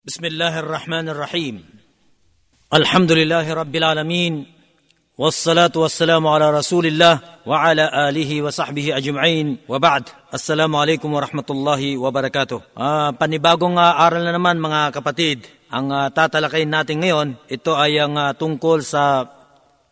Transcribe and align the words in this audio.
بسم 0.00 0.24
الله 0.24 0.58
الرحمن 0.64 1.08
الرحيم 1.12 1.54
الحمد 2.72 3.12
لله 3.12 3.44
رب 3.52 3.74
العالمين 3.76 4.46
والصلاة 5.20 5.76
والسلام 5.76 6.24
على 6.26 6.46
رسول 6.56 6.88
الله 6.88 7.20
وعلى 7.44 8.08
آله 8.08 8.30
وصحبه 8.42 8.96
أجمعين 8.96 9.68
وبعد 9.68 10.04
السلام 10.32 10.72
عليكم 10.76 11.04
ورحمة 11.12 11.48
الله 11.50 11.82
وبركاته 12.00 12.60
Ah, 12.80 13.12
panibagong 13.12 13.76
ah, 13.76 14.00
aral 14.00 14.24
na 14.24 14.32
naman 14.32 14.56
mga 14.56 14.96
kapatid 14.96 15.44
ang 15.68 15.92
ah, 15.92 16.08
tatalakayin 16.08 16.72
natin 16.72 17.04
ngayon 17.04 17.36
ito 17.52 17.76
ay 17.76 18.00
ang 18.00 18.16
ah, 18.16 18.32
tungkol 18.32 18.80
sa 18.80 19.28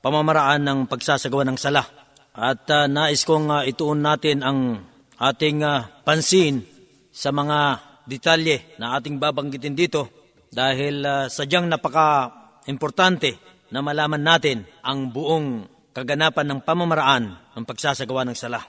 pamamaraan 0.01 0.65
ng 0.65 0.79
pagsasagawa 0.89 1.45
ng 1.53 1.61
sala 1.61 1.85
at 2.33 2.65
ah, 2.73 2.89
nais 2.89 3.29
kong 3.29 3.53
ah, 3.53 3.61
ituon 3.61 4.01
natin 4.01 4.41
ang 4.41 4.89
ating 5.21 5.61
ah, 5.61 6.01
pansin 6.01 6.65
sa 7.13 7.29
mga 7.29 7.85
detalye 8.09 8.75
na 8.81 8.97
ating 8.97 9.21
babanggitin 9.21 9.77
dito 9.77 10.09
dahil 10.49 11.05
ah, 11.05 11.29
sadyang 11.29 11.69
napaka-importante 11.69 13.37
na 13.69 13.85
malaman 13.85 14.25
natin 14.25 14.65
ang 14.81 15.13
buong 15.13 15.69
kaganapan 15.93 16.47
ng 16.49 16.61
pamamaraan 16.65 17.25
ng 17.53 17.65
pagsasagawa 17.69 18.25
ng 18.25 18.37
sala. 18.37 18.65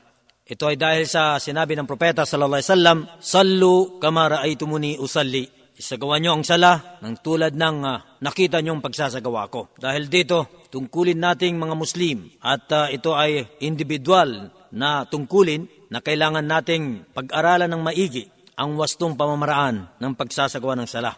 Ito 0.50 0.66
ay 0.66 0.76
dahil 0.82 1.06
sa 1.06 1.38
sinabi 1.38 1.78
ng 1.78 1.88
propeta 1.88 2.26
sallallahu 2.26 2.60
alaihi 2.60 2.72
wasallam, 2.74 3.00
"Sallu 3.22 4.02
kama 4.02 4.28
ra'aytumuni 4.28 5.00
usalli." 5.00 5.46
Isagawa 5.80 6.20
niyo 6.20 6.36
ang 6.36 6.44
sala 6.44 7.00
ng 7.00 7.24
tulad 7.24 7.56
ng 7.56 7.78
ah, 7.88 8.20
nakita 8.20 8.60
niyong 8.60 8.84
pagsasagawa 8.84 9.48
ko. 9.48 9.72
Dahil 9.80 10.12
dito, 10.12 10.68
tungkulin 10.68 11.16
nating 11.16 11.56
mga 11.56 11.76
Muslim 11.80 12.28
at 12.44 12.68
ah, 12.76 12.92
ito 12.92 13.16
ay 13.16 13.64
individual 13.64 14.52
na 14.76 15.08
tungkulin 15.08 15.64
na 15.90 16.04
kailangan 16.04 16.44
nating 16.44 17.08
pag-aralan 17.16 17.72
ng 17.72 17.82
maigi 17.82 18.28
ang 18.60 18.76
wastong 18.76 19.16
pamamaraan 19.16 19.88
ng 19.96 20.14
pagsasagawa 20.20 20.76
ng 20.84 20.88
sala. 20.92 21.16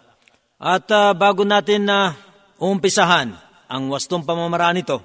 At 0.61 0.85
ah, 0.93 1.17
bago 1.17 1.41
natin 1.41 1.89
na 1.89 2.13
umpisahan 2.61 3.33
ang 3.65 3.83
wastong 3.89 4.21
pamamaraan 4.21 4.77
ito, 4.77 5.01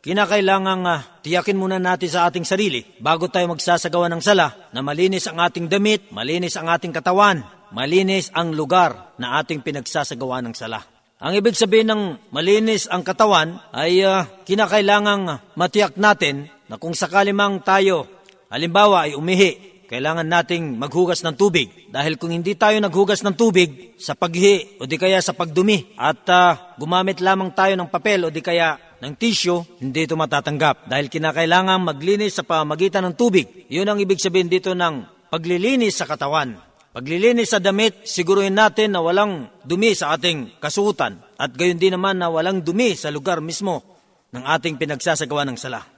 kinakailangan 0.00 0.80
uh, 0.88 1.00
tiyakin 1.20 1.60
muna 1.60 1.76
natin 1.76 2.08
sa 2.08 2.24
ating 2.28 2.48
sarili 2.48 2.80
bago 3.00 3.28
tayo 3.28 3.52
magsasagawa 3.52 4.08
ng 4.12 4.22
sala 4.24 4.72
na 4.72 4.80
malinis 4.80 5.28
ang 5.28 5.44
ating 5.44 5.68
damit, 5.68 6.08
malinis 6.08 6.56
ang 6.56 6.72
ating 6.72 6.92
katawan, 6.92 7.44
malinis 7.76 8.32
ang 8.32 8.56
lugar 8.56 9.16
na 9.20 9.40
ating 9.44 9.60
pinagsasagawa 9.60 10.40
ng 10.40 10.54
sala. 10.56 10.80
Ang 11.20 11.40
ibig 11.40 11.56
sabihin 11.56 11.88
ng 11.92 12.02
malinis 12.32 12.88
ang 12.88 13.04
katawan 13.04 13.60
ay 13.76 14.00
uh, 14.04 14.24
kinakailangang 14.48 15.52
matiyak 15.56 16.00
natin 16.00 16.48
na 16.68 16.80
kung 16.80 16.96
sakali 16.96 17.36
mang 17.36 17.60
tayo, 17.60 18.08
halimbawa 18.48 19.08
ay 19.08 19.16
umihi, 19.16 19.73
kailangan 19.86 20.26
nating 20.26 20.76
maghugas 20.76 21.22
ng 21.22 21.36
tubig. 21.36 21.70
Dahil 21.92 22.18
kung 22.18 22.32
hindi 22.32 22.56
tayo 22.58 22.80
naghugas 22.80 23.22
ng 23.22 23.36
tubig 23.36 23.94
sa 24.00 24.18
paghi 24.18 24.80
o 24.80 24.88
di 24.88 24.96
kaya 24.98 25.20
sa 25.20 25.36
pagdumi 25.36 25.94
at 26.00 26.24
uh, 26.28 26.76
gumamit 26.80 27.22
lamang 27.22 27.52
tayo 27.52 27.76
ng 27.76 27.88
papel 27.88 28.26
o 28.26 28.32
di 28.32 28.42
kaya 28.42 28.76
ng 29.04 29.14
tissue, 29.20 29.60
hindi 29.84 30.08
ito 30.08 30.16
matatanggap. 30.16 30.88
Dahil 30.88 31.12
kinakailangan 31.12 31.84
maglinis 31.84 32.40
sa 32.40 32.42
pamagitan 32.42 33.04
ng 33.08 33.14
tubig. 33.14 33.68
Yun 33.68 33.84
ang 33.84 34.00
ibig 34.00 34.16
sabihin 34.16 34.48
dito 34.48 34.72
ng 34.72 35.28
paglilinis 35.28 36.00
sa 36.00 36.08
katawan. 36.08 36.56
Paglilinis 36.94 37.50
sa 37.50 37.58
damit, 37.58 38.06
siguruhin 38.06 38.54
natin 38.54 38.94
na 38.94 39.02
walang 39.02 39.50
dumi 39.66 39.92
sa 39.98 40.14
ating 40.14 40.62
kasuotan 40.62 41.18
at 41.34 41.50
gayon 41.52 41.76
din 41.76 41.98
naman 41.98 42.16
na 42.16 42.30
walang 42.30 42.62
dumi 42.62 42.94
sa 42.94 43.10
lugar 43.10 43.42
mismo 43.42 43.82
ng 44.30 44.46
ating 44.46 44.78
pinagsasagawa 44.78 45.42
ng 45.50 45.58
sala. 45.58 45.93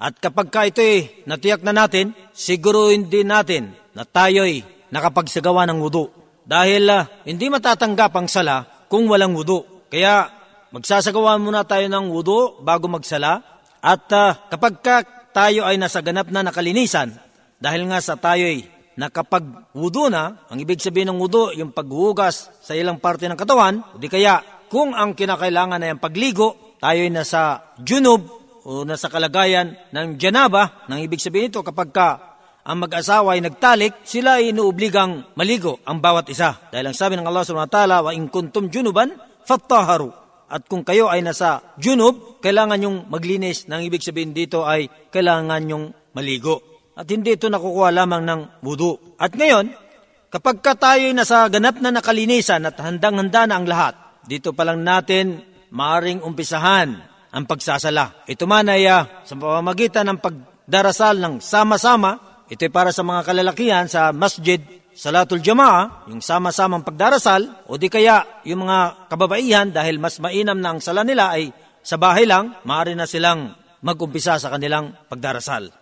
At 0.00 0.16
kapag 0.16 0.48
ka 0.48 0.64
ito'y 0.64 1.28
natiyak 1.28 1.60
na 1.60 1.76
natin, 1.76 2.16
siguruhin 2.32 3.12
din 3.12 3.28
natin 3.28 3.76
na 3.92 4.08
tayo'y 4.08 4.64
nakapagsagawa 4.88 5.68
ng 5.68 5.76
wudu. 5.76 6.08
Dahil 6.48 6.88
uh, 6.88 7.04
hindi 7.28 7.52
matatanggap 7.52 8.16
ang 8.16 8.24
sala 8.24 8.64
kung 8.88 9.04
walang 9.12 9.36
wudu. 9.36 9.60
Kaya 9.92 10.32
magsasagawa 10.72 11.36
muna 11.36 11.68
tayo 11.68 11.84
ng 11.84 12.08
wudu 12.08 12.64
bago 12.64 12.88
magsala. 12.88 13.44
At 13.84 14.08
uh, 14.08 14.48
kapag 14.48 14.80
ka 14.80 14.96
tayo 15.36 15.68
ay 15.68 15.76
nasa 15.76 16.00
ganap 16.00 16.32
na 16.32 16.48
nakalinisan, 16.48 17.12
dahil 17.60 17.84
nga 17.92 18.00
sa 18.00 18.16
tayo'y 18.16 18.64
nakapag-wudu 18.96 20.08
na, 20.08 20.48
ang 20.48 20.58
ibig 20.64 20.80
sabihin 20.80 21.12
ng 21.12 21.20
wudu, 21.20 21.52
yung 21.60 21.76
paghugas 21.76 22.48
sa 22.64 22.72
ilang 22.72 22.96
parte 22.96 23.28
ng 23.28 23.36
katawan, 23.36 23.84
di 24.00 24.08
kaya 24.08 24.40
kung 24.72 24.96
ang 24.96 25.12
kinakailangan 25.12 25.84
ay 25.84 25.92
ang 25.92 26.00
pagligo, 26.00 26.76
tayo'y 26.80 27.12
nasa 27.12 27.76
junub 27.84 28.39
o 28.64 28.84
nasa 28.84 29.08
kalagayan 29.08 29.76
ng 29.92 30.20
janaba, 30.20 30.84
nang 30.86 31.00
ibig 31.00 31.22
sabihin 31.22 31.48
ito 31.48 31.64
kapag 31.64 31.90
ka 31.92 32.08
ang 32.60 32.86
mag-asawa 32.86 33.34
ay 33.34 33.40
nagtalik, 33.40 34.04
sila 34.04 34.36
ay 34.38 34.52
inuobligang 34.52 35.32
maligo 35.32 35.80
ang 35.88 35.98
bawat 35.98 36.28
isa. 36.28 36.68
Dahil 36.68 36.92
ang 36.92 36.96
sabi 36.96 37.16
ng 37.16 37.24
Allah 37.24 37.44
subhanahu 37.44 37.66
wa 37.66 37.72
ta'ala, 37.72 37.96
wa 38.04 38.12
in 38.12 38.28
kuntum 38.28 38.68
junuban, 38.68 39.16
fattaharu. 39.48 40.12
At 40.50 40.66
kung 40.68 40.84
kayo 40.84 41.08
ay 41.08 41.24
nasa 41.24 41.62
junub, 41.80 42.42
kailangan 42.44 42.84
yung 42.84 42.96
maglinis. 43.08 43.64
Nang 43.70 43.80
ibig 43.80 44.04
sabihin 44.04 44.36
dito 44.36 44.66
ay 44.66 44.90
kailangan 45.08 45.62
yung 45.72 45.84
maligo. 46.12 46.60
At 46.98 47.08
hindi 47.08 47.38
ito 47.38 47.48
nakukuha 47.48 47.88
lamang 47.94 48.22
ng 48.28 48.40
wudu. 48.60 49.16
At 49.16 49.32
ngayon, 49.32 49.72
kapag 50.28 50.60
ka 50.60 50.76
tayo 50.76 51.06
ay 51.06 51.16
nasa 51.16 51.48
ganap 51.48 51.80
na 51.80 51.94
nakalinisan 51.94 52.66
at 52.66 52.76
handang-handa 52.76 53.48
na 53.48 53.54
ang 53.56 53.64
lahat, 53.64 53.94
dito 54.26 54.52
pa 54.52 54.68
lang 54.68 54.84
natin 54.84 55.40
maaring 55.72 56.20
umpisahan 56.20 56.98
ang 57.30 57.44
pagsasala. 57.46 58.26
Ito 58.26 58.44
man 58.46 58.70
ay 58.70 58.90
uh, 58.90 59.22
sa 59.22 59.34
pamamagitan 59.38 60.06
ng 60.10 60.18
pagdarasal 60.18 61.18
ng 61.22 61.34
sama-sama, 61.38 62.44
ito 62.50 62.66
ay 62.66 62.72
para 62.74 62.90
sa 62.90 63.06
mga 63.06 63.22
kalalakihan 63.22 63.86
sa 63.86 64.10
masjid, 64.10 64.58
salatul 64.90 65.38
jamaa, 65.38 66.10
yung 66.10 66.18
sama-samang 66.18 66.82
pagdarasal, 66.82 67.70
o 67.70 67.78
di 67.78 67.86
kaya 67.86 68.42
yung 68.42 68.66
mga 68.66 69.06
kababaihan 69.06 69.70
dahil 69.70 70.02
mas 70.02 70.18
mainam 70.18 70.58
na 70.58 70.74
ang 70.74 70.80
sala 70.82 71.06
nila 71.06 71.30
ay 71.30 71.54
sa 71.80 71.96
bahay 71.96 72.26
lang, 72.26 72.58
maaari 72.66 72.98
na 72.98 73.06
silang 73.06 73.54
mag-umpisa 73.80 74.36
sa 74.36 74.52
kanilang 74.52 74.92
pagdarasal. 75.08 75.72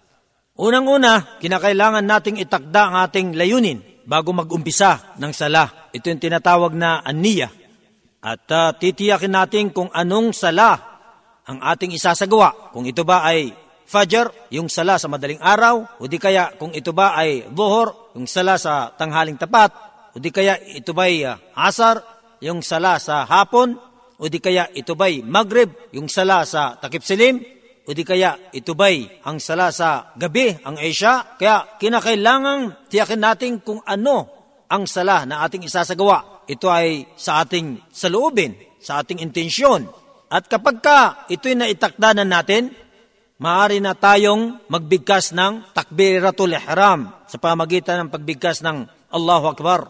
Unang-una, 0.59 1.39
kinakailangan 1.39 2.03
nating 2.03 2.43
itakda 2.43 2.83
ang 2.91 2.97
ating 3.07 3.35
layunin 3.35 3.79
bago 4.07 4.35
mag-umpisa 4.35 5.15
ng 5.19 5.33
sala. 5.35 5.91
Ito 5.95 6.11
yung 6.11 6.23
tinatawag 6.23 6.75
na 6.75 7.03
aniya. 7.03 7.51
At 8.19 8.45
uh, 8.51 8.75
titiyakin 8.75 9.31
natin 9.31 9.71
kung 9.71 9.87
anong 9.95 10.35
sala 10.35 10.98
ang 11.49 11.59
ating 11.65 11.97
isasagawa. 11.97 12.71
Kung 12.71 12.85
ito 12.85 13.03
ba 13.03 13.25
ay 13.25 13.51
Fajr, 13.89 14.53
yung 14.53 14.69
sala 14.69 15.01
sa 15.01 15.09
madaling 15.09 15.41
araw, 15.41 15.97
o 15.97 16.05
di 16.05 16.21
kaya 16.21 16.53
kung 16.61 16.77
ito 16.77 16.93
ba 16.93 17.17
ay 17.17 17.49
Dhuhr, 17.49 18.13
yung 18.21 18.29
sala 18.29 18.61
sa 18.61 18.93
tanghaling 18.93 19.41
tapat, 19.41 19.73
o 20.13 20.21
di 20.21 20.29
kaya 20.29 20.61
ito 20.61 20.93
ba 20.93 21.09
ay 21.09 21.25
uh, 21.25 21.41
Asar, 21.57 22.05
yung 22.45 22.61
sala 22.61 23.01
sa 23.01 23.25
hapon, 23.25 23.81
o 24.21 24.29
di 24.29 24.45
kaya 24.45 24.69
ito 24.77 24.93
ba 24.93 25.09
ay 25.09 25.25
Maghrib, 25.25 25.73
yung 25.97 26.13
sala 26.13 26.45
sa 26.45 26.77
takip 26.77 27.01
silim, 27.01 27.41
o 27.89 27.97
di 27.97 28.05
kaya 28.05 28.53
ito 28.53 28.77
ba'y 28.77 29.25
ang 29.25 29.41
sala 29.41 29.73
sa 29.73 30.13
gabi, 30.13 30.53
ang 30.61 30.77
Isya? 30.77 31.41
Kaya 31.41 31.81
kinakailangang 31.81 32.93
tiyakin 32.93 33.17
natin 33.25 33.65
kung 33.65 33.81
ano 33.89 34.29
ang 34.69 34.85
sala 34.85 35.25
na 35.25 35.41
ating 35.49 35.65
isasagawa. 35.65 36.45
Ito 36.45 36.69
ay 36.69 37.17
sa 37.17 37.41
ating 37.41 37.89
saloobin, 37.89 38.53
sa 38.77 39.01
ating 39.01 39.25
intensyon. 39.25 39.89
At 40.29 40.45
kapag 40.45 40.85
ka 40.85 41.25
ito'y 41.33 41.57
naitakdanan 41.57 42.29
natin, 42.29 42.69
maaari 43.41 43.81
na 43.81 43.97
tayong 43.97 44.69
magbigkas 44.69 45.33
ng 45.33 45.73
takbiratul 45.73 46.53
ihram 46.53 47.25
sa 47.25 47.41
pamagitan 47.41 48.05
ng 48.05 48.09
pagbigkas 48.13 48.61
ng 48.61 48.85
Allahu 49.09 49.47
Akbar. 49.49 49.81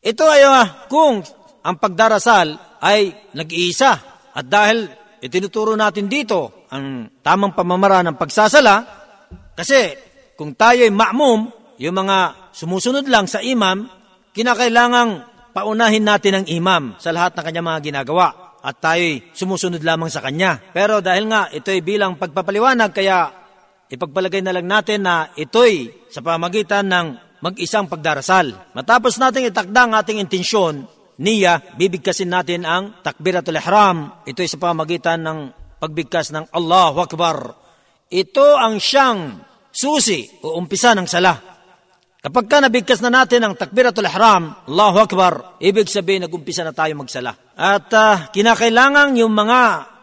Ito 0.00 0.24
ay 0.24 0.42
uh, 0.46 0.88
kung 0.88 1.20
ang 1.60 1.76
pagdarasal 1.76 2.80
ay 2.80 3.12
nag-iisa 3.36 3.92
at 4.32 4.46
dahil 4.46 4.88
itinuturo 5.20 5.76
natin 5.76 6.08
dito 6.08 6.64
ang 6.72 7.10
tamang 7.20 7.52
pamamara 7.52 8.00
ng 8.06 8.16
pagsasala 8.16 8.74
kasi 9.52 9.92
kung 10.38 10.56
tayo 10.56 10.84
ay 10.84 10.92
ma'mum, 10.92 11.48
yung 11.76 11.96
mga 11.96 12.48
sumusunod 12.56 13.04
lang 13.08 13.28
sa 13.28 13.44
imam, 13.44 13.84
kinakailangang 14.32 15.24
paunahin 15.52 16.04
natin 16.04 16.40
ang 16.40 16.46
imam 16.48 16.82
sa 16.96 17.12
lahat 17.12 17.36
ng 17.36 17.44
kanyang 17.44 17.68
mga 17.68 17.80
ginagawa 17.84 18.45
at 18.62 18.76
tayo'y 18.80 19.32
sumusunod 19.36 19.80
lamang 19.82 20.08
sa 20.12 20.24
kanya. 20.24 20.60
Pero 20.72 21.00
dahil 21.00 21.28
nga 21.28 21.48
ito'y 21.52 21.80
bilang 21.82 22.16
pagpapaliwanag, 22.16 22.90
kaya 22.92 23.30
ipagpalagay 23.88 24.42
na 24.42 24.54
lang 24.54 24.66
natin 24.66 25.06
na 25.06 25.30
ito'y 25.34 26.08
sa 26.10 26.20
pamagitan 26.22 26.88
ng 26.88 27.06
mag-isang 27.40 27.86
pagdarasal. 27.86 28.72
Matapos 28.74 29.20
nating 29.20 29.52
itakda 29.52 29.80
ang 29.86 29.92
ating 29.94 30.18
intensyon, 30.18 30.88
niya, 31.16 31.60
bibigkasin 31.76 32.28
natin 32.28 32.68
ang 32.68 33.00
takbiratul 33.00 33.56
ihram. 33.56 34.20
Ito'y 34.28 34.48
sa 34.48 34.60
pamagitan 34.60 35.24
ng 35.24 35.38
pagbigkas 35.80 36.32
ng 36.32 36.52
Allahu 36.52 36.98
Akbar. 37.00 37.38
Ito 38.12 38.56
ang 38.56 38.78
siyang 38.78 39.40
susi 39.72 40.24
o 40.44 40.56
umpisa 40.56 40.92
ng 40.92 41.08
sala. 41.08 41.55
Kapag 42.26 42.50
ka 42.50 42.58
nabigkas 42.58 42.98
na 43.06 43.22
natin 43.22 43.46
ang 43.46 43.54
takbiratul 43.54 44.02
ihram, 44.02 44.50
Allahu 44.66 44.98
Akbar, 44.98 45.62
ibig 45.62 45.86
sabihin 45.86 46.26
nag-umpisa 46.26 46.66
na 46.66 46.74
tayo 46.74 46.98
magsala. 46.98 47.54
At 47.54 47.86
uh, 47.94 48.34
kinakailangan 48.34 49.14
yung 49.14 49.30
mga 49.30 49.60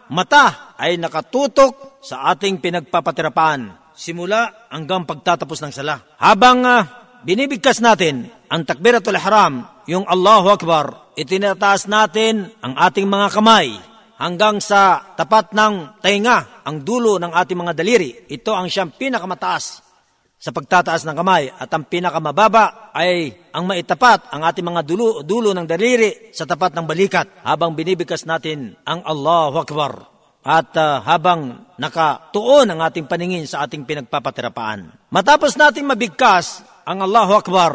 mata 0.08 0.72
ay 0.80 0.96
nakatutok 0.96 2.00
sa 2.00 2.32
ating 2.32 2.64
pinagpapatirapan 2.64 3.92
simula 3.92 4.72
hanggang 4.72 5.04
pagtatapos 5.04 5.68
ng 5.68 5.74
sala. 5.76 6.00
Habang 6.16 6.64
uh, 6.64 6.88
binibigkas 7.28 7.84
natin 7.84 8.32
ang 8.48 8.64
takbiratul 8.64 9.20
ihram, 9.20 9.84
yung 9.92 10.08
Allahu 10.08 10.48
Akbar, 10.48 11.12
itinataas 11.20 11.92
natin 11.92 12.56
ang 12.64 12.80
ating 12.80 13.04
mga 13.04 13.36
kamay 13.36 13.76
hanggang 14.16 14.64
sa 14.64 15.12
tapat 15.20 15.52
ng 15.52 16.00
tainga, 16.00 16.64
ang 16.64 16.88
dulo 16.88 17.20
ng 17.20 17.36
ating 17.36 17.60
mga 17.60 17.76
daliri. 17.76 18.32
Ito 18.32 18.56
ang 18.56 18.72
siyang 18.72 18.96
pinakamataas 18.96 19.83
sa 20.44 20.52
pagtataas 20.52 21.08
ng 21.08 21.16
kamay 21.16 21.48
at 21.56 21.72
ang 21.72 21.88
pinakamababa 21.88 22.92
ay 22.92 23.32
ang 23.56 23.64
maitapat 23.64 24.28
ang 24.28 24.44
ating 24.44 24.68
mga 24.68 24.84
dulo, 24.84 25.24
dulo 25.24 25.56
ng 25.56 25.64
daliri 25.64 26.36
sa 26.36 26.44
tapat 26.44 26.76
ng 26.76 26.84
balikat 26.84 27.48
habang 27.48 27.72
binibigkas 27.72 28.28
natin 28.28 28.76
ang 28.84 29.08
Allahu 29.08 29.64
Akbar 29.64 30.04
at 30.44 30.76
uh, 30.76 31.00
habang 31.00 31.72
nakatuon 31.80 32.68
ang 32.68 32.84
ating 32.84 33.08
paningin 33.08 33.48
sa 33.48 33.64
ating 33.64 33.88
pinagpapatirapaan. 33.88 35.08
Matapos 35.16 35.56
natin 35.56 35.88
mabigkas 35.88 36.60
ang 36.84 37.00
Allahu 37.00 37.40
Akbar 37.40 37.74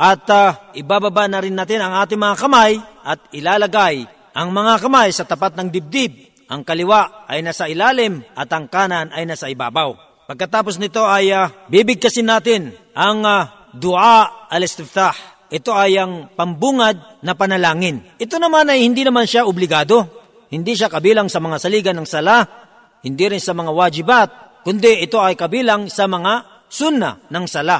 at 0.00 0.24
uh, 0.32 0.72
ibababa 0.72 1.28
na 1.28 1.44
rin 1.44 1.52
natin 1.52 1.84
ang 1.84 2.00
ating 2.00 2.16
mga 2.16 2.40
kamay 2.40 2.80
at 3.04 3.20
ilalagay 3.36 4.08
ang 4.32 4.56
mga 4.56 4.80
kamay 4.80 5.12
sa 5.12 5.28
tapat 5.28 5.52
ng 5.60 5.68
dibdib. 5.68 6.32
Ang 6.48 6.64
kaliwa 6.64 7.28
ay 7.28 7.44
nasa 7.44 7.68
ilalim 7.68 8.24
at 8.32 8.48
ang 8.56 8.72
kanan 8.72 9.12
ay 9.12 9.28
nasa 9.28 9.52
ibabaw. 9.52 10.05
Pagkatapos 10.26 10.82
nito 10.82 11.06
ay 11.06 11.30
uh, 11.30 11.46
bibigkasin 11.70 12.26
natin 12.26 12.74
ang 12.98 13.22
uh, 13.22 13.70
dua 13.70 14.46
al-istiftah. 14.50 15.14
Ito 15.46 15.70
ay 15.70 16.02
ang 16.02 16.34
pambungad 16.34 17.22
na 17.22 17.38
panalangin. 17.38 18.02
Ito 18.18 18.42
naman 18.42 18.66
ay 18.66 18.82
hindi 18.82 19.06
naman 19.06 19.30
siya 19.30 19.46
obligado. 19.46 20.02
Hindi 20.50 20.74
siya 20.74 20.90
kabilang 20.90 21.30
sa 21.30 21.38
mga 21.38 21.56
saligan 21.62 21.96
ng 22.02 22.06
sala, 22.06 22.42
hindi 23.02 23.24
rin 23.26 23.42
sa 23.42 23.54
mga 23.54 23.70
wajibat, 23.70 24.28
kundi 24.62 25.02
ito 25.02 25.18
ay 25.18 25.34
kabilang 25.34 25.90
sa 25.90 26.06
mga 26.06 26.66
sunna 26.70 27.18
ng 27.30 27.46
sala. 27.46 27.78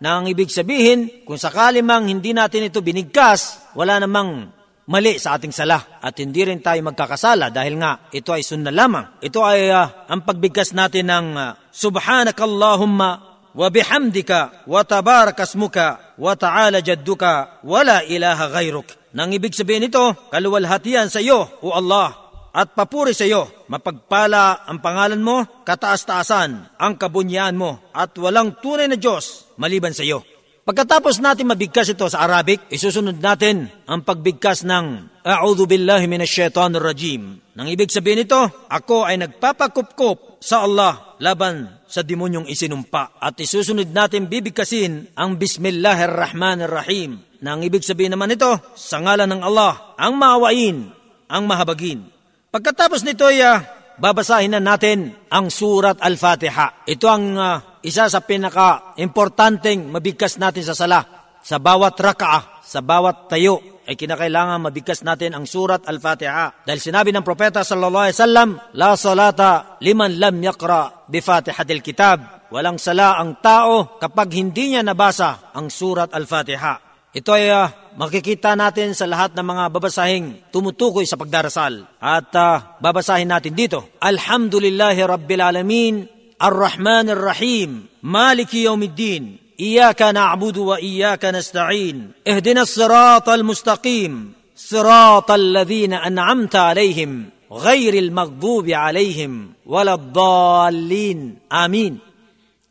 Na 0.00 0.20
ang 0.20 0.28
ibig 0.28 0.52
sabihin, 0.52 1.24
kung 1.24 1.40
sakali 1.40 1.80
mang 1.80 2.08
hindi 2.08 2.36
natin 2.36 2.68
ito 2.68 2.84
binigkas, 2.84 3.72
wala 3.76 3.96
namang 4.00 4.48
mali 4.92 5.16
sa 5.16 5.40
ating 5.40 5.56
sala 5.56 6.04
at 6.04 6.12
hindi 6.20 6.44
rin 6.44 6.60
tayo 6.60 6.84
magkakasala 6.84 7.48
dahil 7.48 7.80
nga 7.80 8.12
ito 8.12 8.28
ay 8.28 8.44
sunna 8.44 8.68
lamang. 8.68 9.24
Ito 9.24 9.40
ay 9.40 9.72
uh, 9.72 10.04
ang 10.12 10.20
pagbigkas 10.20 10.76
natin 10.76 11.08
ng 11.08 11.28
uh, 11.32 11.56
Subhanakallahumma 11.72 13.10
wa 13.56 13.68
bihamdika 13.72 14.68
wa 14.68 14.84
tabarakasmuka 14.84 16.20
wa 16.20 16.32
ta'ala 16.36 16.84
jadduka 16.84 17.64
wa 17.64 17.80
la 17.80 18.04
ilaha 18.04 18.52
ghayruk. 18.52 19.16
Nang 19.16 19.32
ibig 19.32 19.56
sabihin 19.56 19.88
nito, 19.88 20.28
kaluwalhatian 20.32 21.08
sa 21.12 21.20
iyo, 21.20 21.44
O 21.60 21.72
Allah, 21.72 22.16
at 22.52 22.72
papuri 22.72 23.12
sa 23.12 23.28
iyo. 23.28 23.48
Mapagpala 23.68 24.68
ang 24.68 24.80
pangalan 24.80 25.20
mo, 25.20 25.64
kataas-taasan 25.64 26.80
ang 26.80 26.94
kabunyan 26.96 27.56
mo, 27.56 27.92
at 27.92 28.16
walang 28.16 28.56
tunay 28.60 28.88
na 28.88 28.96
Diyos 28.96 29.52
maliban 29.60 29.92
sa 29.92 30.04
iyo. 30.04 30.24
Pagkatapos 30.72 31.20
natin 31.20 31.52
mabigkas 31.52 31.92
ito 31.92 32.08
sa 32.08 32.24
Arabic, 32.24 32.64
isusunod 32.72 33.20
natin 33.20 33.68
ang 33.84 34.00
pagbigkas 34.00 34.64
ng 34.64 35.04
A'udhu 35.20 35.68
billahi 35.68 36.08
minash 36.08 36.32
shaitanir 36.32 36.80
rajim. 36.80 37.44
Nang 37.52 37.68
ibig 37.68 37.92
sabihin 37.92 38.24
nito, 38.24 38.40
ako 38.72 39.04
ay 39.04 39.20
nagpapakupkup 39.20 40.40
sa 40.40 40.64
Allah 40.64 41.20
laban 41.20 41.68
sa 41.84 42.00
demonyong 42.00 42.48
isinumpa. 42.48 43.20
At 43.20 43.36
isusunod 43.36 43.92
natin 43.92 44.32
bibigkasin 44.32 45.12
ang 45.12 45.36
Bismillahirrahmanirrahim. 45.36 47.20
Nang 47.44 47.60
ibig 47.60 47.84
sabihin 47.84 48.16
naman 48.16 48.32
nito, 48.32 48.56
sa 48.72 48.96
ngalan 48.96 49.28
ng 49.28 49.44
Allah, 49.44 49.92
ang 50.00 50.16
maawain, 50.16 50.88
ang 51.28 51.44
mahabagin. 51.44 52.08
Pagkatapos 52.48 53.04
nito 53.04 53.28
ay 53.28 53.44
uh, 53.44 53.60
babasahin 53.98 54.56
na 54.56 54.62
natin 54.62 55.12
ang 55.28 55.50
Surat 55.50 55.98
Al-Fatiha. 56.00 56.86
Ito 56.88 57.06
ang 57.08 57.24
uh, 57.36 57.56
isa 57.82 58.06
sa 58.06 58.22
pinaka-importanteng 58.22 59.90
mabigkas 59.90 60.38
natin 60.38 60.62
sa 60.62 60.76
sala. 60.78 61.00
Sa 61.42 61.58
bawat 61.58 61.98
raka'a, 61.98 62.62
sa 62.62 62.78
bawat 62.78 63.26
tayo, 63.26 63.72
ay 63.82 63.98
kinakailangan 63.98 64.62
mabigkas 64.62 65.02
natin 65.02 65.34
ang 65.34 65.42
surat 65.42 65.82
Al-Fatiha. 65.82 66.62
Dahil 66.62 66.78
sinabi 66.78 67.10
ng 67.10 67.26
propeta 67.26 67.66
sallallahu 67.66 68.06
alaihi 68.06 68.18
wasallam, 68.18 68.50
La 68.78 68.94
salata 68.94 69.82
liman 69.82 70.22
lam 70.22 70.38
yakra 70.38 71.02
bi 71.10 71.18
Fatihatil 71.18 71.82
Kitab. 71.82 72.46
Walang 72.54 72.78
sala 72.78 73.18
ang 73.18 73.42
tao 73.42 73.98
kapag 73.98 74.38
hindi 74.38 74.76
niya 74.76 74.86
nabasa 74.86 75.50
ang 75.50 75.66
surat 75.66 76.14
Al-Fatiha. 76.14 76.91
Ito 77.15 77.31
ay 77.33 77.49
uh, 77.49 77.97
makikita 77.97 78.53
natin 78.53 78.93
sa 78.93 79.09
lahat 79.09 79.33
ng 79.33 79.45
mga 79.47 79.63
babasahing 79.73 80.25
tumutukoy 80.53 81.07
sa 81.07 81.17
pagdarasal. 81.17 81.87
At 81.97 82.29
uh, 82.35 82.77
babasahin 82.77 83.31
natin 83.31 83.57
dito. 83.57 83.95
Alhamdulillahi 84.03 85.01
Rabbil 85.01 85.41
Alamin 85.41 85.95
الرحمن 86.37 87.09
الرحيم 87.09 87.85
مالك 88.03 88.53
يوم 88.53 88.83
الدين 88.83 89.37
اياك 89.59 90.01
نعبد 90.01 90.57
واياك 90.57 91.25
نستعين 91.25 92.11
اهدنا 92.27 92.61
الصراط 92.61 93.29
المستقيم 93.29 94.33
صراط 94.55 95.31
الذين 95.31 95.93
انعمت 95.93 96.55
عليهم 96.55 97.25
غير 97.51 97.93
المغضوب 97.93 98.69
عليهم 98.69 99.49
ولا 99.65 99.93
الضالين 99.93 101.37
امين 101.49 101.99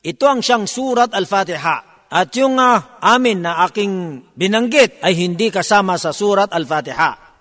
ito 0.06 0.24
ang 0.30 0.38
siyang 0.38 0.70
surat 0.70 1.10
al-Fatiha 1.10 1.89
at 2.11 2.27
yung 2.35 2.59
uh, 2.59 2.99
amin 2.99 3.39
na 3.39 3.63
aking 3.63 4.19
binanggit 4.35 4.99
ay 4.99 5.15
hindi 5.15 5.47
kasama 5.47 5.95
sa 5.95 6.11
surat 6.11 6.51
al-Fatiha 6.51 7.31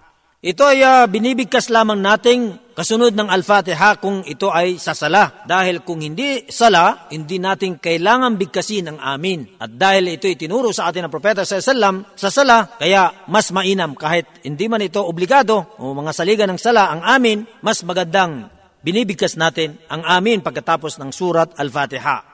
ito 0.40 0.64
ay 0.64 0.80
uh, 0.80 1.04
binibigkas 1.04 1.68
lamang 1.68 2.00
nating 2.00 2.72
kasunod 2.72 3.12
ng 3.12 3.28
Al-Fatiha 3.28 4.00
kung 4.00 4.24
ito 4.24 4.48
ay 4.48 4.80
sa 4.80 4.96
sala. 4.96 5.44
Dahil 5.44 5.84
kung 5.84 6.00
hindi 6.00 6.48
sala, 6.48 7.12
hindi 7.12 7.36
natin 7.36 7.76
kailangan 7.76 8.40
bigkasin 8.40 8.88
ang 8.88 8.98
amin. 9.04 9.60
At 9.60 9.76
dahil 9.76 10.16
ito 10.16 10.24
itinuro 10.24 10.72
sa 10.72 10.88
atin 10.88 11.04
ng 11.04 11.12
Propeta 11.12 11.44
sa 11.44 11.60
Islam, 11.60 12.08
sa 12.16 12.32
sala, 12.32 12.72
kaya 12.80 13.28
mas 13.28 13.52
mainam 13.52 13.92
kahit 13.92 14.40
hindi 14.40 14.64
man 14.64 14.80
ito 14.80 15.04
obligado 15.04 15.76
o 15.76 15.92
mga 15.92 16.16
saligan 16.16 16.48
ng 16.56 16.60
sala 16.60 16.88
ang 16.88 17.04
amin, 17.04 17.44
mas 17.60 17.84
magandang 17.84 18.48
binibigkas 18.80 19.36
natin 19.36 19.76
ang 19.92 20.08
amin 20.08 20.40
pagkatapos 20.40 20.96
ng 21.04 21.12
surat 21.12 21.52
Al-Fatiha. 21.52 22.29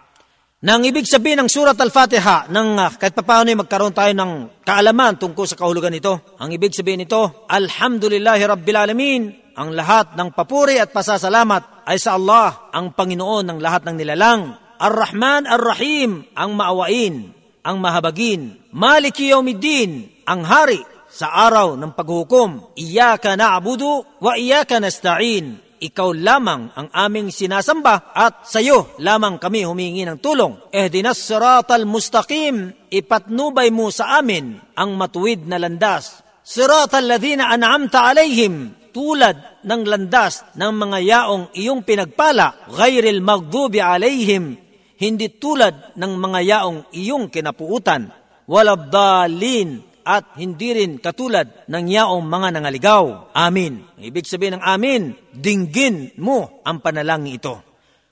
Nang 0.64 0.88
ibig 0.88 1.04
sabihin 1.04 1.44
ng 1.44 1.52
Surat 1.52 1.76
Al-Fatiha, 1.76 2.48
nang 2.48 2.80
uh, 2.80 2.88
kahit 2.96 3.12
paano 3.12 3.52
ay 3.52 3.60
magkaroon 3.60 3.92
tayo 3.92 4.08
ng 4.16 4.64
kaalaman 4.64 5.20
tungkol 5.20 5.44
sa 5.44 5.52
kahulugan 5.52 5.92
nito. 5.92 6.32
Ang 6.40 6.56
ibig 6.56 6.72
sabihin 6.72 7.04
nito, 7.04 7.44
Alhamdulillahi 7.44 8.40
Rabbil 8.40 8.78
Alamin, 8.80 9.22
ang 9.52 9.76
lahat 9.76 10.16
ng 10.16 10.32
papuri 10.32 10.80
at 10.80 10.96
pasasalamat 10.96 11.84
ay 11.84 12.00
sa 12.00 12.16
Allah, 12.16 12.72
ang 12.72 12.96
Panginoon 12.96 13.52
ng 13.52 13.58
lahat 13.60 13.84
ng 13.84 14.00
nilalang. 14.00 14.56
Ar-Rahman 14.80 15.44
Ar-Rahim, 15.44 16.24
ang 16.32 16.56
maawain, 16.56 17.36
ang 17.60 17.76
mahabagin. 17.76 18.56
Maliki 18.72 19.36
Yawmiddin, 19.36 20.24
ang 20.24 20.40
hari 20.40 20.80
sa 21.12 21.36
araw 21.36 21.76
ng 21.76 21.92
paghukom. 21.92 22.72
Iyaka 22.80 23.36
na'budu 23.36 24.24
wa 24.24 24.32
iyaka 24.40 24.80
nasta'in 24.80 25.65
ikaw 25.78 26.12
lamang 26.12 26.72
ang 26.72 26.88
aming 26.92 27.28
sinasamba 27.28 28.14
at 28.16 28.48
sa 28.48 28.62
iyo 28.62 28.96
lamang 29.00 29.36
kami 29.36 29.64
humingi 29.64 30.04
ng 30.04 30.18
tulong. 30.20 30.72
Ehdinas 30.72 31.20
siratal 31.20 31.84
mustaqim, 31.84 32.72
ipatnubay 32.88 33.68
mo 33.72 33.92
sa 33.92 34.18
amin 34.20 34.56
ang 34.74 34.96
matuwid 34.96 35.44
na 35.44 35.60
landas. 35.60 36.24
Siratal 36.46 37.10
ladhina 37.10 37.50
an'amta 37.50 38.06
alayhim, 38.06 38.72
tulad 38.94 39.60
ng 39.66 39.82
landas 39.84 40.46
ng 40.56 40.72
mga 40.72 40.98
yaong 41.04 41.44
iyong 41.52 41.82
pinagpala, 41.84 42.70
ghayril 42.72 43.20
maghdubi 43.20 43.82
alayhim, 43.82 44.56
hindi 44.96 45.28
tulad 45.36 45.98
ng 45.98 46.12
mga 46.16 46.40
yaong 46.46 46.80
iyong 46.96 47.28
kinapuutan, 47.28 48.08
walabdalin, 48.48 49.84
at 50.06 50.38
hindi 50.38 50.70
rin 50.70 51.02
katulad 51.02 51.66
ng 51.66 51.84
yaong 51.90 52.22
mga 52.22 52.48
nangaligaw. 52.54 53.34
Amin. 53.34 53.82
Ibig 53.98 54.22
sabihin 54.22 54.62
ng 54.62 54.64
amin, 54.64 55.02
dinggin 55.34 56.14
mo 56.22 56.62
ang 56.62 56.78
panalangin 56.78 57.42
ito. 57.42 57.54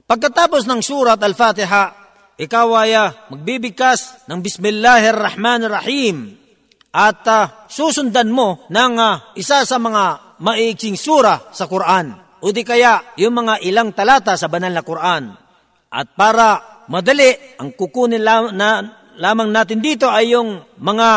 Pagkatapos 0.03 0.67
ng 0.67 0.83
surat 0.83 1.23
Al-Fatiha, 1.23 1.85
ikaw 2.35 2.67
ay 2.83 2.99
uh, 2.99 3.31
magbibigkas 3.31 4.27
ng 4.27 4.43
Bismillahirrahmanirrahim 4.43 6.35
at 6.91 7.23
uh, 7.31 7.71
susundan 7.71 8.35
mo 8.35 8.67
ng 8.67 8.95
uh, 8.99 9.39
isa 9.39 9.63
sa 9.63 9.79
mga 9.79 10.35
maiksing 10.43 10.99
sura 10.99 11.55
sa 11.55 11.71
Quran 11.71 12.11
o 12.43 12.51
di 12.51 12.67
kaya 12.67 13.15
yung 13.17 13.39
mga 13.39 13.63
ilang 13.63 13.95
talata 13.95 14.35
sa 14.35 14.51
banal 14.51 14.75
na 14.75 14.83
Quran. 14.83 15.31
At 15.95 16.13
para 16.19 16.83
madali, 16.91 17.57
ang 17.63 17.73
kukunin 17.73 18.21
la- 18.21 18.51
na, 18.51 18.69
lamang 19.17 19.49
natin 19.55 19.79
dito 19.79 20.11
ay 20.11 20.35
yung 20.35 20.59
mga 20.77 21.09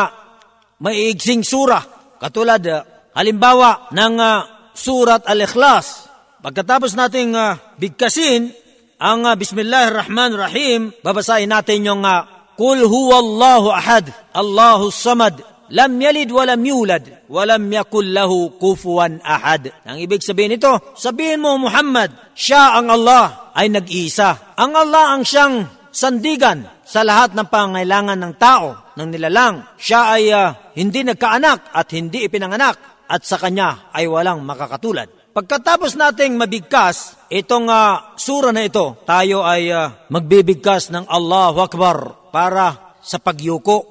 maiigsing 0.82 1.42
sura. 1.42 1.82
Katulad, 2.18 2.62
uh, 2.66 2.82
halimbawa 3.14 3.90
ng 3.94 4.14
uh, 4.18 4.38
surat 4.74 5.22
Al-Ikhlas. 5.26 6.10
Pagkatapos 6.38 6.94
nating 6.94 7.34
uh, 7.34 7.58
bigkasin 7.78 8.50
ang 8.98 9.26
uh, 9.26 9.34
Bismillahirrahmanirrahim, 9.34 10.94
babasahin 11.02 11.50
natin 11.50 11.86
yung 11.86 12.02
uh, 12.02 12.26
Kul 12.58 12.82
huwallahu 12.82 13.70
ahad, 13.70 14.10
Allahu 14.34 14.90
samad, 14.90 15.38
lam 15.70 15.94
yalid 15.94 16.26
walam 16.34 16.58
yulad, 16.58 17.06
walam 17.30 17.70
yakul 17.70 18.02
lahu 18.02 18.58
kufuwan 18.58 19.22
ahad. 19.22 19.70
Ang 19.86 20.02
ibig 20.02 20.26
sabihin 20.26 20.58
nito, 20.58 20.74
sabihin 20.98 21.38
mo 21.38 21.54
Muhammad, 21.54 22.10
siya 22.34 22.74
ang 22.74 22.90
Allah 22.90 23.54
ay 23.54 23.70
nag-iisa. 23.70 24.58
Ang 24.58 24.74
Allah 24.74 25.14
ang 25.14 25.22
siyang 25.22 25.70
sandigan 25.94 26.66
sa 26.88 27.04
lahat 27.04 27.36
ng 27.36 27.44
pangailangan 27.52 28.16
ng 28.16 28.34
tao, 28.40 28.96
ng 28.96 29.08
nilalang. 29.12 29.76
Siya 29.76 30.16
ay 30.16 30.32
uh, 30.32 30.72
hindi 30.72 31.04
nagkaanak 31.04 31.76
at 31.76 31.92
hindi 31.92 32.24
ipinanganak 32.24 33.04
at 33.04 33.20
sa 33.28 33.36
kanya 33.36 33.92
ay 33.92 34.08
walang 34.08 34.40
makakatulad. 34.40 35.36
Pagkatapos 35.36 36.00
nating 36.00 36.40
mabigkas 36.40 37.28
itong 37.28 37.68
uh, 37.68 38.16
sura 38.16 38.56
na 38.56 38.64
ito, 38.64 39.04
tayo 39.04 39.44
ay 39.44 39.68
uh, 39.68 40.08
magbibigkas 40.08 40.88
ng 40.88 41.04
Allahu 41.04 41.60
Akbar 41.60 41.96
para 42.32 42.96
sa 43.04 43.20
pagyuko. 43.20 43.84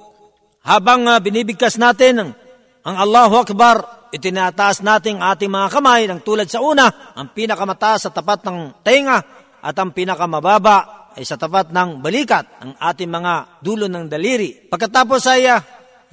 Habang 0.65 1.05
uh, 1.05 1.21
binibigkas 1.21 1.77
natin 1.77 2.33
ang, 2.81 2.97
Allahu 2.97 3.45
Akbar, 3.45 4.09
itinataas 4.09 4.81
natin 4.81 5.21
ating 5.21 5.53
mga 5.53 5.69
kamay 5.69 6.09
ng 6.09 6.25
tulad 6.25 6.49
sa 6.49 6.65
una, 6.65 7.13
ang 7.13 7.29
pinakamataas 7.29 8.09
sa 8.09 8.11
tapat 8.11 8.41
ng 8.41 8.81
tenga 8.81 9.21
at 9.61 9.75
ang 9.77 9.93
pinakamababa 9.93 10.96
ay 11.17 11.25
sa 11.25 11.33
tapat 11.33 11.73
ng 11.73 11.97
balikat, 11.97 12.45
ang 12.61 12.77
ating 12.77 13.09
mga 13.09 13.65
dulo 13.65 13.89
ng 13.89 14.05
daliri. 14.05 14.69
Pagkatapos 14.69 15.25
ay 15.33 15.49
uh, 15.49 15.57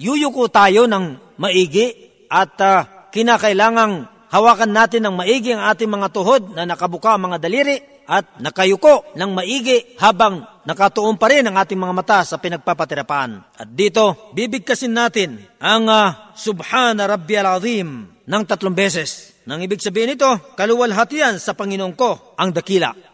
yuyuko 0.00 0.48
tayo 0.48 0.88
ng 0.88 1.36
maigi 1.36 1.92
at 2.32 2.56
uh, 2.64 3.08
kinakailangang 3.12 4.08
hawakan 4.32 4.72
natin 4.72 5.04
ng 5.04 5.14
maigi 5.20 5.52
ang 5.52 5.68
ating 5.68 5.92
mga 5.92 6.08
tuhod 6.08 6.56
na 6.56 6.64
nakabuka 6.64 7.20
ang 7.20 7.28
mga 7.28 7.36
daliri 7.36 7.76
at 8.08 8.40
nakayuko 8.40 9.12
ng 9.12 9.30
maigi 9.36 10.00
habang 10.00 10.40
nakatuon 10.64 11.20
pa 11.20 11.28
rin 11.28 11.44
ang 11.44 11.60
ating 11.60 11.76
mga 11.76 11.94
mata 11.94 12.18
sa 12.24 12.40
pinagpapatirapaan. 12.40 13.60
At 13.60 13.68
dito, 13.76 14.32
bibigkasin 14.32 14.96
natin 14.96 15.36
ang 15.60 15.84
uh, 15.84 16.32
Subhana 16.32 17.04
Rabbi 17.04 17.34
Al-Azim 17.36 18.08
ng 18.24 18.42
tatlong 18.48 18.72
beses. 18.72 19.36
Nang 19.44 19.60
ibig 19.60 19.84
sabihin 19.84 20.16
ito, 20.16 20.56
kaluwalhatian 20.56 21.36
sa 21.36 21.52
Panginoon 21.52 21.92
ko 21.92 22.32
ang 22.40 22.56
dakila. 22.56 23.13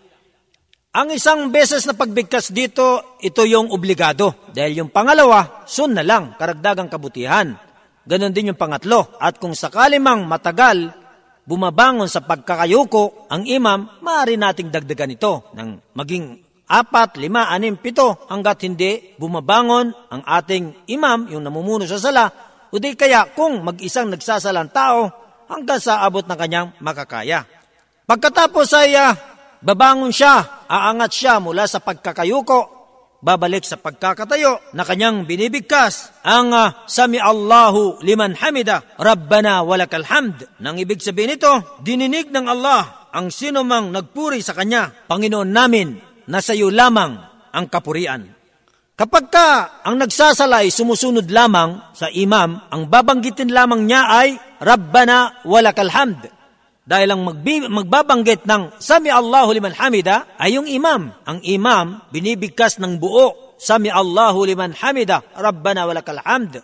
Ang 0.90 1.14
isang 1.14 1.54
beses 1.54 1.86
na 1.86 1.94
pagbigkas 1.94 2.50
dito, 2.50 3.14
ito 3.22 3.46
yung 3.46 3.70
obligado. 3.70 4.50
Dahil 4.50 4.82
yung 4.82 4.90
pangalawa, 4.90 5.62
sun 5.62 5.94
na 5.94 6.02
lang, 6.02 6.34
karagdagang 6.34 6.90
kabutihan. 6.90 7.54
Ganon 8.02 8.34
din 8.34 8.50
yung 8.50 8.58
pangatlo. 8.58 9.14
At 9.22 9.38
kung 9.38 9.54
sakali 9.54 10.02
mang 10.02 10.26
matagal, 10.26 10.90
bumabangon 11.46 12.10
sa 12.10 12.26
pagkakayuko, 12.26 13.30
ang 13.30 13.46
imam, 13.46 14.02
maaari 14.02 14.34
nating 14.34 14.74
dagdagan 14.74 15.14
ito 15.14 15.54
ng 15.54 15.94
maging 15.94 16.42
apat, 16.66 17.22
lima, 17.22 17.54
anim, 17.54 17.78
pito, 17.78 18.26
hanggat 18.26 18.66
hindi 18.66 19.14
bumabangon 19.14 19.94
ang 20.10 20.26
ating 20.26 20.90
imam, 20.90 21.30
yung 21.30 21.46
namumuno 21.46 21.86
sa 21.86 22.02
sala, 22.02 22.26
o 22.66 22.82
di 22.82 22.98
kaya 22.98 23.30
kung 23.30 23.62
mag-isang 23.62 24.10
nagsasalang 24.10 24.74
tao, 24.74 25.06
hanggang 25.46 25.78
sa 25.78 26.02
abot 26.02 26.26
ng 26.26 26.34
kanyang 26.34 26.74
makakaya. 26.82 27.46
Pagkatapos 28.10 28.74
ay 28.74 28.98
uh, 28.98 29.29
babangon 29.60 30.12
siya, 30.12 30.66
aangat 30.66 31.12
siya 31.12 31.38
mula 31.38 31.68
sa 31.68 31.80
pagkakayuko, 31.84 32.80
babalik 33.20 33.62
sa 33.68 33.76
pagkakatayo 33.76 34.72
na 34.72 34.82
kanyang 34.82 35.28
binibigkas 35.28 36.10
ang 36.24 36.56
uh, 36.56 36.88
Sami 36.88 37.20
Allahu 37.20 38.00
liman 38.00 38.32
hamida 38.36 38.96
Rabbana 38.96 39.60
walakal 39.62 40.04
hamd. 40.08 40.48
Nang 40.64 40.80
ibig 40.80 41.04
sabihin 41.04 41.36
nito, 41.36 41.80
dininig 41.84 42.32
ng 42.32 42.48
Allah 42.48 43.12
ang 43.12 43.28
sino 43.28 43.62
mang 43.62 43.92
nagpuri 43.92 44.40
sa 44.40 44.56
kanya, 44.56 44.88
Panginoon 45.06 45.50
namin, 45.50 45.98
na 46.30 46.38
sa 46.40 46.56
iyo 46.56 46.70
lamang 46.72 47.18
ang 47.50 47.66
kapurian. 47.68 48.22
Kapag 48.94 49.24
ka 49.32 49.48
ang 49.80 49.96
nagsasalay 49.96 50.68
sumusunod 50.68 51.24
lamang 51.32 51.80
sa 51.96 52.12
imam, 52.12 52.60
ang 52.68 52.84
babanggitin 52.84 53.48
lamang 53.48 53.88
niya 53.88 54.04
ay 54.12 54.36
Rabbana 54.60 55.40
walakal 55.48 55.88
hamd 55.88 56.39
dahil 56.90 57.14
ang 57.14 57.22
magbi- 57.22 57.70
magbabanggit 57.70 58.50
ng 58.50 58.82
Sami 58.82 59.14
Allahu 59.14 59.54
liman 59.54 59.78
hamida 59.78 60.34
ay 60.34 60.58
yung 60.58 60.66
imam. 60.66 61.14
Ang 61.22 61.38
imam 61.46 62.02
binibigkas 62.10 62.82
ng 62.82 62.98
buo. 62.98 63.54
Sami 63.62 63.94
Allahu 63.94 64.42
liman 64.42 64.74
hamida, 64.74 65.22
Rabbana 65.38 65.86
walakal 65.86 66.18
hamd. 66.18 66.58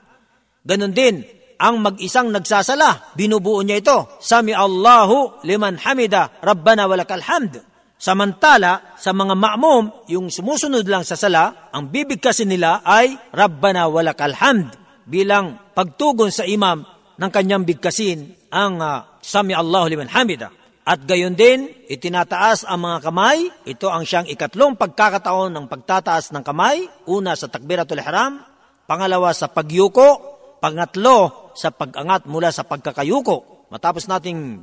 Ganon 0.66 0.90
din, 0.90 1.22
ang 1.62 1.78
mag-isang 1.78 2.34
nagsasala, 2.34 3.14
binubuo 3.14 3.62
niya 3.62 3.78
ito. 3.78 4.18
Sami 4.18 4.50
Allahu 4.50 5.46
liman 5.46 5.78
hamida, 5.78 6.42
Rabbana 6.42 6.90
walakal 6.90 7.22
hamd. 7.22 7.62
Samantala, 7.96 8.98
sa 8.98 9.14
mga 9.14 9.32
ma'mum, 9.38 10.10
yung 10.10 10.28
sumusunod 10.28 10.84
lang 10.84 11.06
sa 11.06 11.14
sala, 11.14 11.70
ang 11.70 11.88
bibigkasin 11.88 12.50
nila 12.50 12.82
ay 12.82 13.14
Rabbana 13.30 13.86
walakal 13.88 14.34
hamd 14.36 14.74
bilang 15.06 15.72
pagtugon 15.72 16.28
sa 16.28 16.42
imam 16.44 16.82
ng 17.16 17.30
kanyang 17.32 17.64
bigkasin 17.64 18.36
ang 18.52 18.76
uh, 18.82 19.15
Sami 19.26 19.58
Allahu 19.58 19.90
liman 19.90 20.06
hamida. 20.06 20.54
At 20.86 21.02
gayon 21.02 21.34
din, 21.34 21.66
itinataas 21.90 22.62
ang 22.62 22.86
mga 22.86 23.10
kamay. 23.10 23.50
Ito 23.66 23.90
ang 23.90 24.06
siyang 24.06 24.30
ikatlong 24.30 24.78
pagkakataon 24.78 25.50
ng 25.50 25.66
pagtataas 25.66 26.30
ng 26.30 26.46
kamay. 26.46 26.86
Una 27.10 27.34
sa 27.34 27.50
takbiratul 27.50 27.98
ihram, 27.98 28.38
pangalawa 28.86 29.34
sa 29.34 29.50
pagyuko, 29.50 30.38
pangatlo 30.62 31.50
sa 31.58 31.74
pagangat 31.74 32.30
mula 32.30 32.54
sa 32.54 32.62
pagkakayuko. 32.62 33.66
Matapos 33.66 34.06
nating 34.06 34.62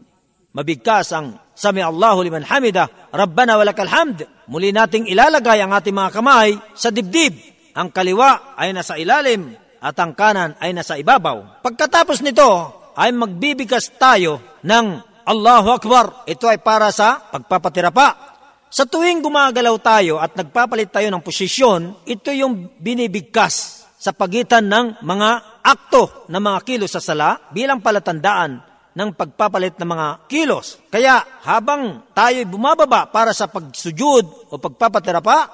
mabigkas 0.55 1.12
ang 1.12 1.43
Sami 1.51 1.84
Allahu 1.84 2.24
liman 2.24 2.48
hamida, 2.48 2.88
Rabbana 3.12 3.60
walakal 3.60 3.91
hamd. 3.91 4.48
Muli 4.48 4.72
nating 4.72 5.12
ilalagay 5.12 5.60
ang 5.60 5.75
ating 5.75 5.91
mga 5.91 6.15
kamay 6.15 6.55
sa 6.72 6.88
dibdib. 6.88 7.36
Ang 7.75 7.91
kaliwa 7.91 8.55
ay 8.55 8.72
nasa 8.72 8.96
ilalim 8.96 9.60
at 9.84 10.00
ang 10.00 10.15
kanan 10.15 10.55
ay 10.63 10.72
nasa 10.72 10.96
ibabaw. 10.96 11.60
Pagkatapos 11.60 12.24
nito, 12.24 12.79
ay 12.97 13.12
magbibigas 13.13 13.93
tayo 13.97 14.41
ng 14.62 14.85
Allahu 15.23 15.69
Akbar. 15.73 16.27
Ito 16.27 16.51
ay 16.51 16.59
para 16.59 16.91
sa 16.91 17.19
pagpapatirapa. 17.31 18.35
Sa 18.73 18.89
tuwing 18.89 19.21
gumagalaw 19.21 19.75
tayo 19.79 20.17
at 20.17 20.33
nagpapalit 20.33 20.89
tayo 20.89 21.13
ng 21.13 21.21
posisyon, 21.21 22.09
ito 22.09 22.33
yung 22.33 22.73
binibigkas 22.81 23.85
sa 24.03 24.12
pagitan 24.12 24.65
ng 24.65 25.05
mga 25.05 25.29
akto 25.63 26.27
ng 26.27 26.41
mga 26.41 26.59
kilos 26.67 26.91
sa 26.91 27.00
sala 27.00 27.39
bilang 27.53 27.79
palatandaan 27.79 28.59
ng 28.93 29.09
pagpapalit 29.15 29.79
ng 29.79 29.89
mga 29.89 30.07
kilos. 30.27 30.81
Kaya 30.91 31.21
habang 31.45 32.03
tayo 32.12 32.43
bumababa 32.45 33.07
para 33.09 33.31
sa 33.31 33.47
pagsujud 33.47 34.51
o 34.51 34.59
pagpapatirapa, 34.59 35.50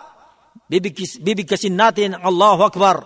bibigkis, 0.66 1.22
bibigkasin 1.22 1.76
natin 1.76 2.18
ang 2.18 2.24
Allahu 2.26 2.62
Akbar 2.68 2.98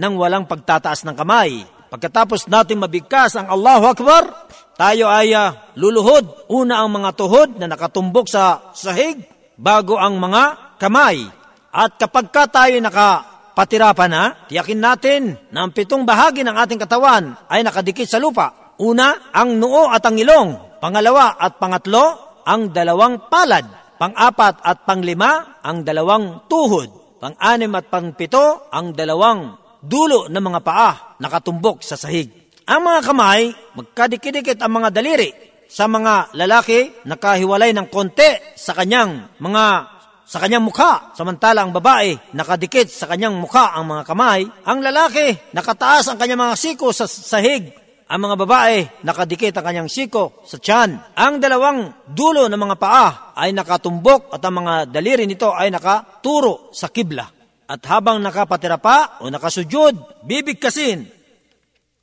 nang 0.00 0.16
walang 0.16 0.48
pagtataas 0.48 1.04
ng 1.04 1.16
kamay. 1.16 1.75
Pagkatapos 1.86 2.50
natin 2.50 2.82
mabigkas 2.82 3.38
ang 3.38 3.46
Allahu 3.46 3.84
Akbar, 3.86 4.50
tayo 4.74 5.06
ay 5.06 5.32
uh, 5.32 5.72
luluhod. 5.78 6.50
Una 6.50 6.82
ang 6.82 6.90
mga 6.90 7.10
tuhod 7.14 7.50
na 7.56 7.70
nakatumbok 7.70 8.26
sa 8.26 8.74
sahig 8.74 9.22
bago 9.56 9.96
ang 9.96 10.18
mga 10.18 10.76
kamay. 10.82 11.24
At 11.70 11.96
kapag 11.96 12.34
ka 12.34 12.44
tayo 12.50 12.76
nakapatirapan 12.82 14.10
na, 14.10 14.24
tiyakin 14.50 14.80
natin 14.80 15.22
na 15.54 15.64
ang 15.64 15.70
pitong 15.72 16.02
bahagi 16.02 16.42
ng 16.42 16.56
ating 16.56 16.80
katawan 16.80 17.38
ay 17.48 17.62
nakadikit 17.62 18.08
sa 18.08 18.20
lupa. 18.20 18.74
Una, 18.76 19.32
ang 19.32 19.56
noo 19.56 19.88
at 19.88 20.04
ang 20.04 20.20
ilong. 20.20 20.80
Pangalawa 20.82 21.40
at 21.40 21.56
pangatlo, 21.56 22.04
ang 22.44 22.68
dalawang 22.68 23.32
palad. 23.32 23.64
Pang-apat 23.96 24.60
at 24.60 24.84
panglima, 24.84 25.62
ang 25.64 25.80
dalawang 25.80 26.44
tuhod. 26.44 27.16
Pang-anim 27.16 27.72
at 27.72 27.88
pangpito, 27.88 28.68
ang 28.68 28.92
dalawang 28.92 29.65
dulo 29.86 30.26
ng 30.26 30.42
mga 30.42 30.60
paa 30.66 30.90
nakatumbok 31.22 31.80
sa 31.86 31.94
sahig. 31.94 32.28
Ang 32.66 32.82
mga 32.82 33.00
kamay, 33.06 33.42
magkadikidikit 33.78 34.58
ang 34.58 34.82
mga 34.82 34.90
daliri. 34.90 35.30
Sa 35.70 35.86
mga 35.86 36.34
lalaki, 36.34 37.06
nakahiwalay 37.06 37.70
ng 37.74 37.86
konti 37.90 38.58
sa 38.58 38.74
kanyang 38.74 39.38
mga 39.38 39.96
sa 40.26 40.42
kanyang 40.42 40.66
mukha. 40.66 41.14
Samantala 41.14 41.62
ang 41.62 41.70
babae, 41.70 42.34
nakadikit 42.34 42.90
sa 42.90 43.06
kanyang 43.06 43.38
mukha 43.38 43.70
ang 43.78 43.86
mga 43.86 44.02
kamay. 44.02 44.42
Ang 44.66 44.82
lalaki, 44.82 45.54
nakataas 45.54 46.10
ang 46.10 46.18
kanyang 46.18 46.50
mga 46.50 46.56
siko 46.58 46.90
sa 46.90 47.06
sahig. 47.06 47.70
Ang 48.06 48.20
mga 48.26 48.36
babae, 48.38 48.78
nakadikit 49.06 49.54
ang 49.58 49.66
kanyang 49.70 49.90
siko 49.90 50.42
sa 50.42 50.58
tiyan. 50.58 51.14
Ang 51.14 51.38
dalawang 51.38 52.06
dulo 52.10 52.50
ng 52.50 52.58
mga 52.58 52.76
paa 52.78 53.08
ay 53.38 53.54
nakatumbok 53.54 54.34
at 54.34 54.42
ang 54.42 54.62
mga 54.62 54.74
daliri 54.90 55.26
nito 55.26 55.54
ay 55.54 55.70
nakaturo 55.70 56.74
sa 56.74 56.90
kibla. 56.90 57.35
At 57.66 57.82
habang 57.90 58.22
nakapatira 58.22 58.78
pa 58.78 59.18
o 59.22 59.26
nakasujud, 59.26 60.22
bibigkasin 60.22 61.02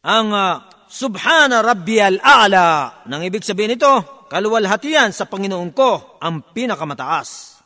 ang 0.04 0.28
uh, 0.36 0.60
Subhana 0.92 1.64
Rabbi 1.64 1.98
al-A'la. 1.98 3.02
Nang 3.08 3.24
ibig 3.24 3.48
sabihin 3.48 3.80
nito, 3.80 4.28
kaluwalhatian 4.28 5.16
sa 5.16 5.26
Panginoon 5.26 5.72
ko 5.72 6.20
ang 6.20 6.52
pinakamataas. 6.52 7.58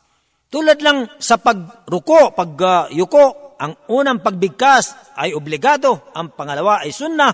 Tulad 0.48 0.78
lang 0.80 1.20
sa 1.20 1.36
pagruko, 1.36 2.32
pagyuko, 2.32 3.24
uh, 3.26 3.36
ang 3.58 3.74
unang 3.90 4.22
pagbigkas 4.22 5.18
ay 5.18 5.34
obligado, 5.34 6.14
ang 6.14 6.32
pangalawa 6.32 6.86
ay 6.86 6.94
sunnah, 6.94 7.32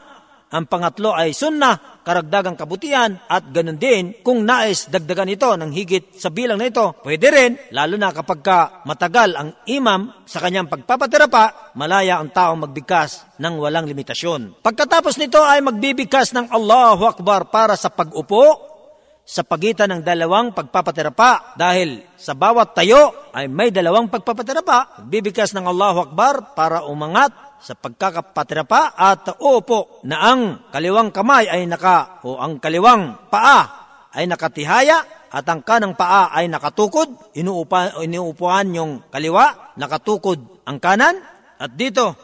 ang 0.51 0.65
pangatlo 0.65 1.13
ay 1.13 1.37
sunnah, 1.37 1.94
karagdagang 2.05 2.55
kabutihan, 2.55 3.17
at 3.27 3.49
ganun 3.51 3.81
din, 3.81 4.21
kung 4.21 4.45
nais 4.45 4.87
dagdagan 4.93 5.33
ito 5.33 5.51
ng 5.57 5.73
higit 5.73 6.15
sa 6.15 6.29
bilang 6.29 6.61
na 6.61 6.69
ito, 6.69 7.01
pwede 7.03 7.27
rin, 7.33 7.53
lalo 7.73 7.97
na 7.97 8.13
kapag 8.13 8.41
ka 8.45 8.59
matagal 8.85 9.33
ang 9.35 9.51
imam 9.67 10.23
sa 10.29 10.45
kanyang 10.45 10.69
pagpapatirapa, 10.69 11.75
malaya 11.75 12.21
ang 12.21 12.31
taong 12.31 12.69
magbigkas 12.69 13.41
ng 13.41 13.55
walang 13.57 13.89
limitasyon. 13.89 14.61
Pagkatapos 14.61 15.17
nito 15.17 15.41
ay 15.41 15.65
magbibigkas 15.65 16.37
ng 16.37 16.53
Allahu 16.53 17.09
Akbar 17.09 17.49
para 17.49 17.75
sa 17.75 17.89
pag-upo, 17.89 18.75
sa 19.25 19.41
pagitan 19.41 19.89
ng 19.89 20.01
dalawang 20.05 20.53
pagpapatirapa 20.53 21.57
dahil 21.57 22.05
sa 22.13 22.37
bawat 22.37 22.77
tayo 22.77 23.33
ay 23.33 23.49
may 23.49 23.73
dalawang 23.73 24.13
pagpapatirapa. 24.13 25.01
Bibigkas 25.09 25.57
ng 25.57 25.65
Allahu 25.65 26.13
Akbar 26.13 26.53
para 26.53 26.85
umangat 26.85 27.33
sa 27.65 27.73
pagkakapatirapa 27.73 28.93
at 28.93 29.41
uupo 29.41 30.05
na 30.05 30.21
ang 30.21 30.69
kaliwang 30.69 31.09
kamay 31.09 31.49
ay 31.49 31.65
naka 31.65 32.21
o 32.29 32.37
ang 32.37 32.61
kaliwang 32.61 33.33
paa 33.33 33.61
ay 34.13 34.29
nakatihaya 34.29 35.25
at 35.35 35.49
ang 35.51 35.67
kanang 35.67 35.99
paa 35.99 36.31
ay 36.31 36.47
nakatukod, 36.47 37.35
inuupa, 37.35 37.99
inuupuan 38.07 38.71
yung 38.71 38.93
kaliwa, 39.11 39.75
nakatukod 39.75 40.63
ang 40.63 40.79
kanan, 40.79 41.19
at 41.59 41.75
dito 41.75 42.15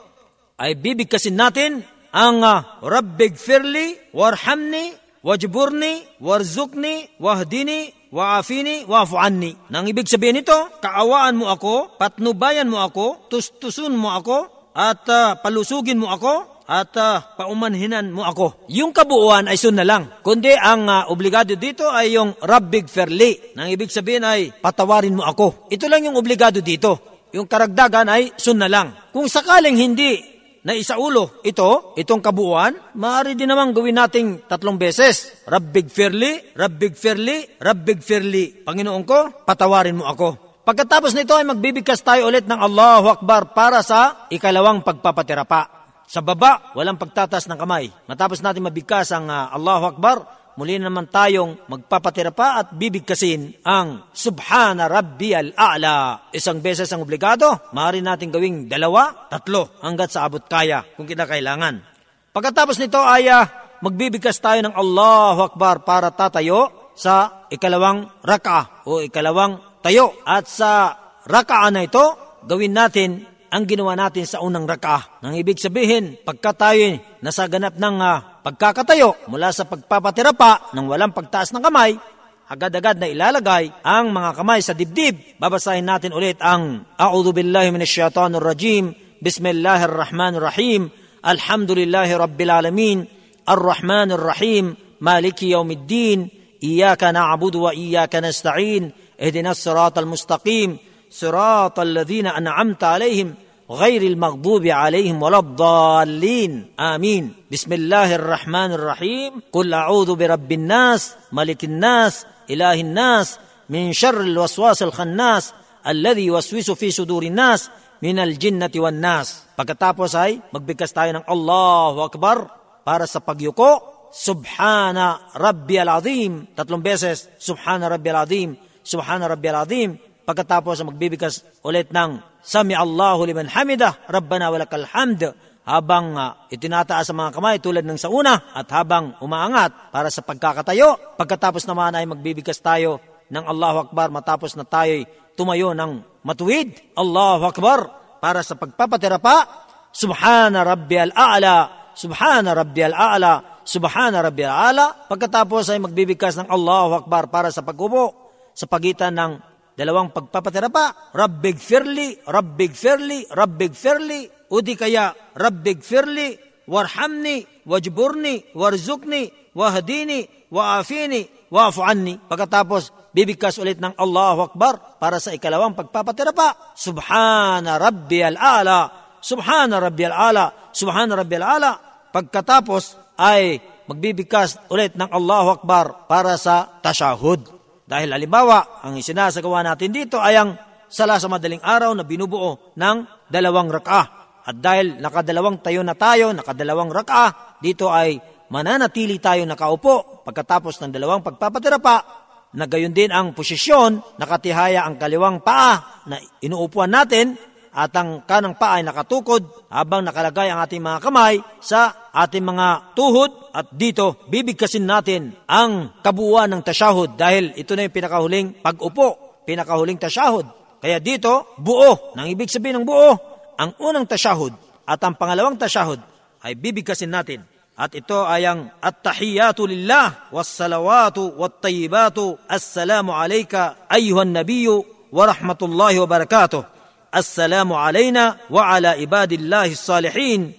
ay 0.55 0.79
bibigkasin 0.79 1.35
natin 1.35 1.83
ang 2.15 2.39
uh, 2.47 2.79
Rabbig 2.87 3.35
Firli, 3.35 4.15
Warhamni, 4.15 4.95
Wajburni, 5.27 6.23
Warzukni, 6.23 7.19
Wahdini, 7.19 7.91
Waafini, 8.15 8.87
Wafu 8.87 9.19
anni. 9.19 9.59
Nang 9.75 9.91
ibig 9.91 10.07
sabihin 10.07 10.43
nito, 10.43 10.57
kaawaan 10.79 11.35
mo 11.35 11.51
ako, 11.51 11.99
patnubayan 11.99 12.71
mo 12.71 12.79
ako, 12.79 13.27
tustusun 13.27 13.95
mo 13.95 14.15
ako, 14.15 14.60
at 14.75 15.03
uh, 15.11 15.39
palusugin 15.43 15.99
mo 15.99 16.11
ako, 16.11 16.61
at 16.71 16.95
uh, 16.95 17.19
paumanhinan 17.35 18.15
mo 18.15 18.23
ako. 18.23 18.71
Yung 18.71 18.95
kabuuan 18.95 19.51
ay 19.51 19.59
sunna 19.59 19.83
lang. 19.83 20.23
Kundi 20.23 20.55
ang 20.55 20.87
uh, 20.87 21.11
obligado 21.11 21.59
dito 21.59 21.91
ay 21.91 22.15
yung 22.15 22.39
Rabbig 22.39 22.87
Ferli. 22.87 23.59
Nang 23.59 23.67
ibig 23.67 23.91
sabihin 23.91 24.23
ay 24.23 24.55
patawarin 24.55 25.19
mo 25.19 25.27
ako. 25.27 25.67
Ito 25.67 25.91
lang 25.91 26.07
yung 26.07 26.15
obligado 26.15 26.63
dito. 26.63 27.27
Yung 27.35 27.51
karagdagan 27.51 28.07
ay 28.07 28.39
sunna 28.39 28.71
lang. 28.71 29.11
Kung 29.11 29.27
sakaling 29.27 29.75
hindi 29.75 30.23
na 30.63 30.79
isaulo 30.79 31.43
ito, 31.43 31.97
itong 31.99 32.23
kabuuan, 32.23 32.95
maaari 32.95 33.35
din 33.35 33.51
naman 33.51 33.75
gawin 33.75 33.99
nating 33.99 34.47
tatlong 34.47 34.79
beses. 34.79 35.43
Rabbig 35.51 35.91
Firli, 35.91 36.55
Rabbig 36.55 36.95
Firli, 36.95 37.59
Rabbig 37.59 37.99
Firli. 37.99 38.63
Panginoon 38.63 39.03
ko, 39.03 39.43
patawarin 39.43 39.99
mo 39.99 40.07
ako. 40.07 40.50
Pagkatapos 40.71 41.19
nito 41.19 41.35
ay 41.35 41.43
magbibigkas 41.43 41.99
tayo 42.07 42.31
ulit 42.31 42.47
ng 42.47 42.55
Allahu 42.55 43.11
Akbar 43.11 43.59
para 43.59 43.83
sa 43.83 44.31
ikalawang 44.31 44.87
pagpapatirapa. 44.87 45.67
Sa 46.07 46.23
baba, 46.23 46.71
walang 46.79 46.95
pagtatas 46.95 47.51
ng 47.51 47.59
kamay. 47.59 47.91
Matapos 48.07 48.39
natin 48.39 48.63
mabigkas 48.63 49.11
ang 49.11 49.27
uh, 49.27 49.51
Allahu 49.51 49.99
Akbar, 49.99 50.23
muli 50.55 50.79
naman 50.79 51.11
tayong 51.11 51.67
magpapatira 51.67 52.31
pa 52.31 52.63
at 52.63 52.71
bibigkasin 52.71 53.67
ang 53.67 54.15
Subhana 54.15 54.87
Rabbi 54.87 55.35
al-A'la. 55.35 56.31
Isang 56.31 56.63
beses 56.63 56.87
ang 56.95 57.03
obligado, 57.03 57.51
maaari 57.75 57.99
natin 57.99 58.31
gawing 58.31 58.71
dalawa, 58.71 59.27
tatlo, 59.27 59.83
hanggat 59.83 60.15
sa 60.15 60.31
abot 60.31 60.47
kaya 60.47 60.87
kung 60.95 61.11
kinakailangan. 61.11 61.83
Pagkatapos 62.31 62.79
nito 62.79 63.03
ay 63.03 63.27
uh, 63.27 63.43
magbibigkas 63.83 64.39
tayo 64.39 64.63
ng 64.63 64.79
Allahu 64.79 65.51
Akbar 65.51 65.83
para 65.83 66.15
tatayo 66.15 66.95
sa 66.95 67.49
ikalawang 67.51 68.23
raka 68.23 68.87
o 68.87 69.03
ikalawang 69.03 69.70
tayo. 69.83 70.21
At 70.25 70.47
sa 70.47 70.95
raka 71.27 71.69
na 71.73 71.85
ito, 71.85 72.05
gawin 72.45 72.73
natin 72.73 73.25
ang 73.51 73.67
ginawa 73.67 73.99
natin 73.99 74.25
sa 74.25 74.39
unang 74.41 74.65
raka. 74.65 75.21
Nang 75.27 75.35
ibig 75.35 75.59
sabihin, 75.59 76.23
pagka 76.23 76.55
tayo 76.55 77.03
nasa 77.21 77.51
ganap 77.51 77.75
ng 77.75 77.97
uh, 77.99 78.41
pagkakatayo 78.47 79.27
mula 79.27 79.51
sa 79.51 79.67
pagpapatira 79.67 80.33
pa 80.33 80.71
ng 80.71 80.87
walang 80.87 81.11
pagtaas 81.11 81.51
ng 81.51 81.61
kamay, 81.61 81.99
agad-agad 82.47 83.03
na 83.03 83.11
ilalagay 83.11 83.71
ang 83.83 84.15
mga 84.15 84.31
kamay 84.39 84.63
sa 84.63 84.75
dibdib. 84.75 85.19
Babasahin 85.43 85.87
natin 85.87 86.15
ulit 86.15 86.39
ang 86.39 86.87
A'udhu 86.95 87.35
billahi 87.35 87.75
minash 87.75 87.91
shaitanir 87.91 88.43
rajim. 88.43 88.95
Bismillahir 89.21 89.91
rahmanir 89.91 90.47
rahim. 90.47 90.89
Alhamdulillahi 91.21 92.17
rabbil 92.17 92.51
alamin. 92.51 92.99
Ar-Rahmanir 93.45 94.21
Rahim. 94.21 94.79
Maliki 95.03 95.53
yawmiddin. 95.53 96.31
Iyaka 96.61 97.11
na'budu 97.13 97.67
wa 97.69 97.73
iyaka 97.75 98.23
nasta'in. 98.23 98.93
Ihdinas 99.20 99.60
siratal 99.62 100.06
mustaqim. 100.06 100.78
صراط 101.16 101.80
الذين 101.80 102.28
أنعمت 102.28 102.84
عليهم 102.84 103.34
غير 103.72 104.02
المغضوب 104.02 104.68
عليهم 104.68 105.24
ولا 105.24 105.40
الضالين 105.40 106.76
آمين 106.80 107.34
بسم 107.52 107.74
الله 107.74 108.16
الرحمن 108.16 108.72
الرحيم 108.72 109.32
قل 109.52 109.74
أعوذ 109.74 110.16
برب 110.16 110.52
الناس 110.52 111.16
ملك 111.32 111.64
الناس 111.64 112.26
إله 112.50 112.82
الناس 112.82 113.40
من 113.70 113.94
شر 113.94 114.22
الوسواس 114.22 114.84
الخناس 114.84 115.54
الذي 115.88 116.26
يوسوس 116.26 116.72
في 116.72 116.92
صدور 116.92 117.24
الناس 117.24 117.70
من 118.04 118.20
الجنة 118.20 118.72
والناس 118.76 119.46
Pagkatapos 119.56 120.12
ay 120.20 120.44
magbigkas 120.52 120.92
tayo 120.92 121.16
ng 121.16 121.26
Allahu 121.32 122.04
Akbar 122.04 122.38
para 122.84 123.08
sa 123.08 123.24
pagyuko. 123.24 123.96
Subhana 124.12 125.32
Rabbi 125.32 125.80
al-Azim. 125.80 126.52
Tatlong 126.52 126.84
beses, 126.84 127.32
Subhana 127.40 127.88
Rabbi 127.88 128.12
al-Azim. 128.12 128.52
Subhana 128.91 129.31
Rabbi 129.31 129.47
al-Azim. 129.47 129.95
Pagkatapos 130.27 130.83
magbibigkas 130.83 131.63
ulit 131.63 131.95
ng 131.95 132.19
Sami 132.43 132.75
Allahu 132.75 133.23
liman 133.23 133.47
hamida, 133.47 134.03
Rabbana 134.11 134.51
walakal 134.51 134.83
hamd, 134.83 135.31
habang 135.63 136.19
uh, 136.19 136.51
itinataas 136.51 137.13
ang 137.13 137.19
mga 137.23 137.31
kamay 137.39 137.57
tulad 137.63 137.85
ng 137.87 137.95
sa 137.95 138.11
una 138.11 138.51
at 138.51 138.67
habang 138.75 139.15
umaangat 139.23 139.95
para 139.95 140.11
sa 140.11 140.27
pagkakatayo. 140.27 141.15
Pagkatapos 141.15 141.63
naman 141.71 141.95
ay 141.95 142.11
magbibigkas 142.11 142.59
tayo 142.59 142.99
ng 143.31 143.45
Allahu 143.47 143.87
Akbar 143.87 144.11
matapos 144.11 144.59
na 144.59 144.67
tayo 144.67 145.07
tumayo 145.39 145.71
ng 145.77 146.25
matuwid. 146.27 146.75
Allahu 146.99 147.47
Akbar 147.47 147.79
para 148.19 148.43
sa 148.43 148.59
pagpapatira 148.59 149.23
pa. 149.23 149.47
Subhana 149.91 150.63
Rabbi 150.63 151.11
al-A'la, 151.11 151.91
Subhana 151.95 152.55
Rabbi 152.55 152.83
al-A'la, 152.87 153.63
Subhana 153.67 154.23
Rabbi 154.23 154.43
al-A'la. 154.47 155.11
Pagkatapos 155.11 155.71
ay 155.71 155.79
magbibigkas 155.83 156.39
ng 156.39 156.49
Allahu 156.51 157.05
Akbar 157.07 157.31
para 157.31 157.51
sa 157.51 157.63
pag-upo 157.63 158.30
sa 158.61 158.69
pagitan 158.69 159.17
ng 159.17 159.33
dalawang 159.73 160.13
pagpapatira 160.13 160.69
pa, 160.69 160.93
Rabbig 161.17 161.57
Firli, 161.57 162.21
Rabbig 162.29 162.77
Firli, 162.77 163.25
Rabbig 163.33 163.73
Firli, 163.73 164.29
o 164.53 164.61
di 164.61 164.77
kaya 164.77 165.17
Rabbig 165.33 165.81
Firli, 165.81 166.37
Warhamni, 166.69 167.65
Wajburni, 167.65 168.53
Warzukni, 168.53 169.33
Wahdini, 169.57 170.53
Waafini, 170.53 171.49
Waafu 171.49 171.81
anni. 171.81 172.21
Pagkatapos, 172.21 173.11
bibigkas 173.17 173.57
ulit 173.59 173.81
ng 173.81 173.97
Allahu 173.97 174.53
Akbar 174.53 175.01
para 175.01 175.17
sa 175.19 175.33
ikalawang 175.33 175.75
pagpapatira 175.75 176.37
pa. 176.37 176.77
Subhana 176.77 177.81
Rabbi 177.81 178.21
al-Ala, 178.23 178.81
Subhana 179.19 179.81
Rabbi 179.81 180.05
al-Ala, 180.07 180.71
Subhana 180.71 181.19
Rabbi 181.19 181.35
al-Ala. 181.41 181.73
Pagkatapos 182.13 183.17
ay 183.19 183.59
magbibigkas 183.91 184.63
ulit 184.71 184.95
ng 184.95 185.11
Allahu 185.11 185.59
Akbar 185.59 186.07
para 186.07 186.39
sa 186.39 186.79
tashahud. 186.85 187.60
Dahil 187.91 188.15
halimbawa, 188.15 188.87
ang 188.87 188.95
isinasagawa 188.95 189.67
natin 189.67 189.91
dito 189.91 190.23
ay 190.23 190.39
ang 190.39 190.55
sala 190.87 191.19
sa 191.19 191.27
madaling 191.27 191.59
araw 191.59 191.91
na 191.99 192.07
binubuo 192.07 192.71
ng 192.79 193.27
dalawang 193.27 193.67
raka. 193.67 194.03
At 194.47 194.63
dahil 194.63 195.03
nakadalawang 195.03 195.59
tayo 195.59 195.83
na 195.83 195.99
tayo, 195.99 196.31
nakadalawang 196.31 196.95
raka, 196.95 197.59
dito 197.59 197.91
ay 197.91 198.15
mananatili 198.55 199.19
tayo 199.19 199.43
nakaupo 199.43 200.23
pagkatapos 200.23 200.79
ng 200.87 200.91
dalawang 200.95 201.27
pagpapatira 201.27 201.83
pa, 201.83 202.21
na 202.51 202.67
gayon 202.67 202.91
din 202.91 203.15
ang 203.15 203.31
posisyon, 203.31 204.19
nakatihaya 204.19 204.83
ang 204.83 204.99
kaliwang 204.99 205.39
paa 205.43 206.03
na 206.11 206.19
inuupuan 206.43 206.91
natin 206.91 207.39
at 207.71 207.95
ang 207.95 208.27
kanang 208.27 208.59
paa 208.59 208.83
ay 208.83 208.85
nakatukod 208.87 209.71
habang 209.71 210.03
nakalagay 210.03 210.51
ang 210.51 210.59
ating 210.67 210.83
mga 210.83 210.99
kamay 210.99 211.39
sa 211.63 212.11
ating 212.11 212.43
mga 212.43 212.99
tuhod 212.99 213.31
at 213.55 213.71
dito 213.71 214.27
bibigkasin 214.27 214.83
natin 214.83 215.31
ang 215.47 215.95
kabuuan 216.03 216.51
ng 216.51 216.63
tasyahud 216.67 217.15
dahil 217.15 217.55
ito 217.55 217.79
na 217.79 217.87
yung 217.87 217.95
pinakahuling 217.95 218.47
pag-upo, 218.59 219.43
pinakahuling 219.47 220.03
tasyahud. 220.03 220.47
Kaya 220.81 220.99
dito, 220.99 221.55
buo, 221.61 222.17
nang 222.17 222.27
ibig 222.27 222.51
sabihin 222.51 222.83
ng 222.83 222.87
buo, 222.89 223.13
ang 223.61 223.77
unang 223.79 224.09
tasyahud 224.09 224.51
at 224.89 224.99
ang 225.05 225.15
pangalawang 225.15 225.55
tasyahud 225.61 226.01
ay 226.43 226.57
bibigkasin 226.59 227.13
natin. 227.13 227.47
At 227.81 227.95
ito 227.97 228.27
ay 228.27 228.45
ang 228.45 228.69
at-tahiyatu 228.83 229.65
lillah 229.65 230.29
was-salawatu 230.35 231.39
wat-tayyibatu 231.39 232.45
assalamu 232.45 233.17
alayka 233.17 233.89
ayyuhan 233.89 234.37
nabiyyu 234.37 234.85
wa 235.09 235.25
rahmatullahi 235.25 235.97
wa 235.97 236.09
barakatuh. 236.09 236.80
السلام 237.16 237.74
علينا 237.74 238.38
وعلى 238.50 238.88
عباد 238.88 239.32
الله 239.32 239.72
الصالحين 239.72 240.52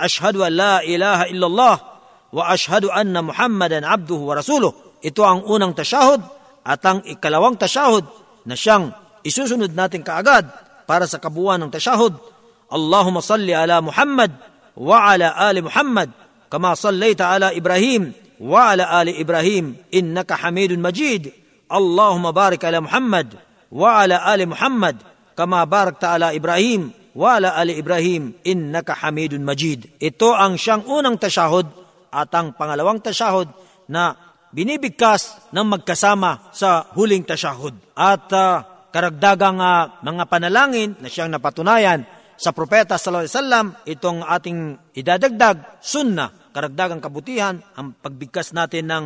أشهد 0.00 0.36
أن 0.36 0.52
لا 0.52 0.82
إله 0.82 1.22
إلا 1.22 1.46
الله 1.46 1.80
وأشهد 2.32 2.84
أن 2.84 3.24
محمدا 3.24 3.86
عبده 3.86 4.14
ورسوله 4.14 4.72
ito 5.06 5.22
ang 5.22 5.46
unang 5.46 5.70
tashahud 5.70 6.18
at 6.66 6.82
ang 6.82 7.04
ikalawang 7.06 7.54
tashahud 7.54 8.02
na 8.48 8.58
siyang 8.58 8.90
isusunod 9.22 9.70
natin 9.70 10.02
kaagad 10.02 10.48
para 10.82 11.06
sa 11.06 11.22
kabuuan 11.22 11.62
ng 11.62 11.70
tashahud. 11.70 12.14
Allahumma 12.72 13.22
salli 13.22 13.54
ala 13.54 13.78
Muhammad 13.78 14.34
wa 14.74 14.98
ala 15.06 15.38
ali 15.38 15.62
Muhammad 15.62 16.10
kama 16.50 16.74
sallaita 16.74 17.30
ala 17.30 17.54
Ibrahim 17.54 18.10
wa 18.42 18.74
ala 18.74 18.90
ali 18.98 19.14
Ibrahim 19.14 19.78
innaka 19.94 20.34
Hamidun 20.42 20.82
Majid. 20.82 21.30
Allahumma 21.70 22.34
barik 22.34 22.66
ala 22.66 22.82
Muhammad 22.82 23.38
wa 23.70 24.02
ala 24.02 24.26
ali 24.26 24.42
Muhammad 24.42 24.98
kama 25.41 25.65
barakta 25.65 26.13
ala 26.13 26.37
Ibrahim 26.37 26.93
wa 27.17 27.41
ala 27.41 27.57
ali 27.57 27.73
Ibrahim 27.73 28.37
innaka 28.45 28.93
Hamidun 29.01 29.41
Majid. 29.41 29.97
Ito 29.97 30.37
ang 30.37 30.53
siyang 30.53 30.85
unang 30.85 31.17
tasyahud 31.17 31.65
at 32.13 32.29
ang 32.37 32.53
pangalawang 32.53 33.01
tasyahud 33.01 33.49
na 33.89 34.13
binibigkas 34.53 35.49
ng 35.49 35.65
magkasama 35.65 36.53
sa 36.53 36.85
huling 36.93 37.25
tasyahud. 37.25 37.73
At 37.97 38.29
ah, 38.37 38.85
karagdagang 38.93 39.57
ah, 39.57 39.97
mga 40.05 40.29
panalangin 40.29 41.01
na 41.01 41.09
siyang 41.09 41.33
napatunayan 41.33 42.05
sa 42.37 42.53
propeta 42.53 43.01
sallallahu 43.01 43.25
alaihi 43.25 43.37
wasallam 43.37 43.67
itong 43.89 44.19
ating 44.21 44.59
idadagdag 44.93 45.81
sunna 45.81 46.29
karagdagang 46.53 47.01
kabutihan 47.01 47.57
ang 47.77 47.97
pagbigkas 47.97 48.53
natin 48.53 48.89
ng 48.93 49.05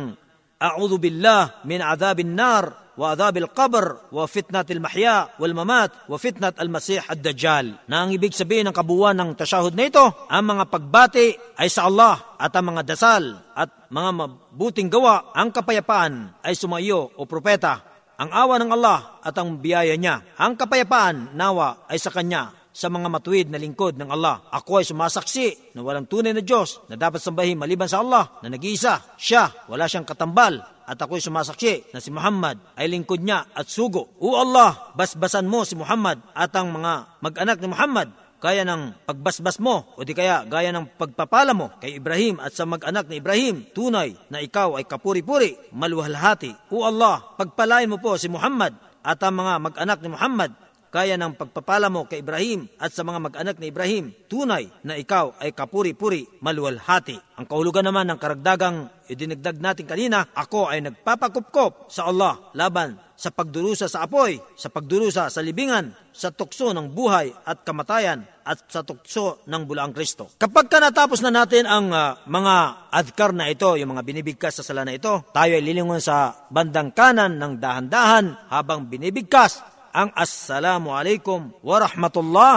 a'udhu 0.56 1.00
billah 1.00 1.64
min 1.68 1.84
adhabin 1.84 2.32
nar 2.32 2.85
wa 2.96 3.12
adhabil 3.12 3.48
qabr 3.52 4.10
wa 4.12 4.24
fitnatil 4.24 4.80
mahya 4.80 5.30
wal 5.36 5.52
mamat 5.52 5.92
wa 6.08 6.16
fitnat 6.16 6.56
al 6.56 6.72
masih 6.72 7.00
ad 7.04 7.20
dajjal 7.20 7.76
na 7.86 8.04
ang 8.04 8.10
ibig 8.10 8.32
sabihin 8.32 8.68
ng 8.68 8.76
kabuuan 8.76 9.16
ng 9.16 9.36
tasyahud 9.36 9.76
na 9.76 9.88
ito 9.88 10.04
ang 10.32 10.44
mga 10.44 10.64
pagbati 10.72 11.36
ay 11.60 11.68
sa 11.68 11.86
Allah 11.86 12.36
at 12.40 12.52
ang 12.56 12.72
mga 12.72 12.82
dasal 12.88 13.36
at 13.52 13.88
mga 13.92 14.10
mabuting 14.16 14.88
gawa 14.88 15.36
ang 15.36 15.52
kapayapaan 15.52 16.40
ay 16.40 16.56
sumayo 16.56 17.12
o 17.20 17.28
propeta 17.28 17.96
ang 18.16 18.32
awa 18.32 18.56
ng 18.56 18.72
Allah 18.72 19.20
at 19.20 19.36
ang 19.36 19.60
biyaya 19.60 19.92
niya. 19.92 20.24
Ang 20.40 20.56
kapayapaan, 20.56 21.36
nawa, 21.36 21.84
ay 21.84 22.00
sa 22.00 22.08
Kanya 22.08 22.48
sa 22.76 22.92
mga 22.92 23.08
matuwid 23.08 23.48
na 23.48 23.56
lingkod 23.56 23.96
ng 23.96 24.12
Allah. 24.12 24.44
Ako 24.52 24.80
ay 24.80 24.88
sumasaksi 24.88 25.72
na 25.72 25.80
walang 25.80 26.04
tunay 26.04 26.36
na 26.36 26.44
Diyos 26.44 26.84
na 26.92 26.96
dapat 27.00 27.24
sambahin 27.24 27.56
maliban 27.56 27.88
sa 27.88 28.04
Allah 28.04 28.36
na 28.44 28.52
nag-iisa. 28.52 29.16
Siya, 29.16 29.68
wala 29.68 29.88
siyang 29.88 30.04
katambal. 30.04 30.60
At 30.86 31.02
ako'y 31.02 31.18
sumasaksi 31.18 31.90
na 31.90 31.98
si 31.98 32.14
Muhammad 32.14 32.62
ay 32.78 32.86
lingkod 32.86 33.18
niya 33.18 33.50
at 33.50 33.66
sugo. 33.66 34.14
O 34.22 34.38
Allah, 34.38 34.94
basbasan 34.94 35.50
mo 35.50 35.66
si 35.66 35.74
Muhammad 35.74 36.22
at 36.30 36.54
ang 36.54 36.70
mga 36.70 37.18
mag-anak 37.18 37.58
ni 37.58 37.68
Muhammad 37.74 38.08
kaya 38.36 38.62
ng 38.62 39.02
pagbasbas 39.08 39.58
mo 39.58 39.96
o 39.96 40.04
di 40.06 40.12
kaya 40.14 40.46
gaya 40.46 40.70
ng 40.70 40.94
pagpapala 40.94 41.56
mo 41.56 41.74
kay 41.82 41.98
Ibrahim 41.98 42.38
at 42.38 42.54
sa 42.54 42.68
mag-anak 42.68 43.10
ni 43.10 43.18
Ibrahim, 43.18 43.66
tunay 43.74 44.14
na 44.30 44.38
ikaw 44.38 44.78
ay 44.78 44.86
kapuri-puri, 44.86 45.58
maluhalhati. 45.74 46.54
O 46.70 46.86
Allah, 46.86 47.34
pagpalain 47.34 47.90
mo 47.90 47.98
po 47.98 48.14
si 48.14 48.30
Muhammad 48.30 48.76
at 49.02 49.18
ang 49.26 49.42
mga 49.42 49.54
mag-anak 49.58 49.98
ni 50.04 50.08
Muhammad 50.14 50.50
kaya 50.90 51.18
ng 51.18 51.36
pagpapala 51.36 51.90
mo 51.92 52.06
kay 52.06 52.22
Ibrahim 52.22 52.70
at 52.80 52.94
sa 52.94 53.04
mga 53.04 53.18
mag-anak 53.28 53.56
ni 53.58 53.68
Ibrahim, 53.68 54.14
tunay 54.30 54.70
na 54.86 54.96
ikaw 54.96 55.36
ay 55.42 55.52
kapuri-puri, 55.52 56.26
maluwalhati. 56.40 57.18
Ang 57.36 57.46
kahulugan 57.46 57.84
naman 57.84 58.08
ng 58.08 58.18
karagdagang 58.18 58.88
idinagdag 59.10 59.60
natin 59.60 59.86
kanina, 59.86 60.30
ako 60.32 60.72
ay 60.72 60.80
nagpapakupkop 60.82 61.92
sa 61.92 62.08
Allah 62.08 62.50
laban 62.56 62.96
sa 63.16 63.32
pagdurusa 63.32 63.88
sa 63.88 64.04
apoy, 64.04 64.36
sa 64.54 64.68
pagdurusa 64.68 65.32
sa 65.32 65.40
libingan, 65.40 65.90
sa 66.12 66.28
tukso 66.28 66.70
ng 66.76 66.92
buhay 66.92 67.32
at 67.48 67.64
kamatayan 67.64 68.28
at 68.44 68.60
sa 68.68 68.84
tukso 68.84 69.42
ng 69.48 69.62
bulaang 69.64 69.96
Kristo. 69.96 70.30
Kapag 70.36 70.68
ka 70.68 70.78
natapos 70.78 71.24
na 71.24 71.32
natin 71.32 71.64
ang 71.64 71.90
ah, 71.90 72.20
mga 72.28 72.88
adhkar 72.92 73.32
na 73.32 73.48
ito, 73.48 73.74
yung 73.74 73.96
mga 73.96 74.04
binibigkas 74.04 74.60
sa 74.60 74.64
sala 74.64 74.84
na 74.84 74.94
ito, 74.94 75.24
tayo 75.32 75.52
ay 75.56 75.64
lilingon 75.64 75.98
sa 75.98 76.46
bandang 76.52 76.92
kanan 76.92 77.40
ng 77.40 77.56
dahan-dahan 77.56 78.52
habang 78.52 78.86
binibigkas 78.86 79.64
ang 79.96 80.12
Assalamu 80.12 80.92
alaikum 80.92 81.56
wa 81.64 81.76
rahmatullah. 81.80 82.54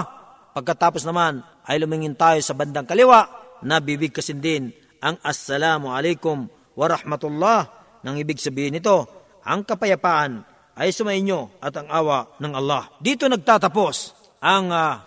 Pagkatapos 0.51 1.07
naman 1.07 1.39
ay 1.63 1.79
lumingin 1.79 2.19
tayo 2.19 2.43
sa 2.43 2.51
bandang 2.51 2.83
kaliwa 2.83 3.31
na 3.63 3.79
bibigkasin 3.79 4.43
din 4.43 4.75
ang 4.99 5.15
Assalamu 5.23 5.95
alaikum 5.95 6.51
wa 6.75 6.85
rahmatullah. 6.91 7.59
Nang 8.03 8.19
ibig 8.19 8.43
sabihin 8.43 8.75
nito, 8.75 9.07
ang 9.47 9.63
kapayapaan 9.63 10.43
ay 10.75 10.91
sumainyo 10.91 11.63
at 11.63 11.79
ang 11.79 11.87
awa 11.87 12.27
ng 12.43 12.53
Allah. 12.55 12.91
Dito 12.99 13.31
nagtatapos 13.31 13.95
ang 14.43 14.67
ah, 14.75 14.99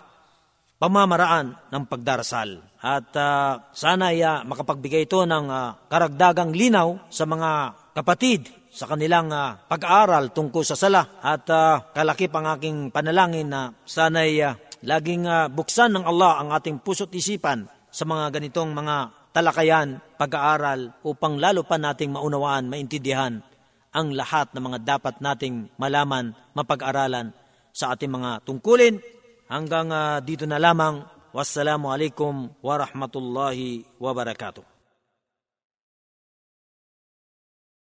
pamamaraan 0.81 1.69
ng 1.69 1.83
pagdarasal. 1.85 2.61
At 2.81 3.13
ah, 3.13 3.69
sana 3.77 4.09
ay 4.09 4.25
ah, 4.25 4.41
makapagbigay 4.41 5.05
ito 5.05 5.21
ng 5.21 5.45
ah, 5.53 5.77
karagdagang 5.85 6.49
linaw 6.49 6.97
sa 7.13 7.29
mga 7.29 7.77
kapatid 7.93 8.62
sa 8.73 8.89
kanilang 8.89 9.29
ah, 9.29 9.53
pag-aaral 9.69 10.33
tungkol 10.33 10.65
sa 10.65 10.73
sala. 10.73 11.21
At 11.21 11.45
ah, 11.53 11.93
kalakip 11.93 12.33
ang 12.33 12.57
aking 12.57 12.89
panalangin 12.89 13.53
na 13.53 13.69
sana 13.85 14.25
ay 14.25 14.41
ah, 14.41 14.57
laging 14.81 15.29
ah, 15.29 15.45
buksan 15.45 15.93
ng 15.93 16.05
Allah 16.09 16.41
ang 16.41 16.49
ating 16.57 16.81
puso't 16.81 17.13
isipan 17.13 17.69
sa 17.93 18.09
mga 18.09 18.33
ganitong 18.33 18.73
mga 18.73 19.29
talakayan, 19.29 20.01
pag-aaral 20.17 20.97
upang 21.05 21.37
lalo 21.37 21.61
pa 21.61 21.77
nating 21.77 22.17
maunawaan, 22.17 22.65
maintindihan 22.65 23.45
ang 23.93 24.09
lahat 24.09 24.49
ng 24.57 24.63
mga 24.73 24.79
dapat 24.97 25.21
nating 25.21 25.69
malaman, 25.77 26.33
mapag-aralan 26.57 27.29
sa 27.69 27.93
ating 27.93 28.09
mga 28.09 28.41
tungkulin. 28.41 28.97
Hanggang 29.45 29.93
ah, 29.93 30.17
dito 30.17 30.49
na 30.49 30.57
lamang. 30.57 31.05
Wassalamu 31.33 31.89
alaikum 31.89 32.49
wa 32.61 32.77
rahmatullahi. 32.77 33.97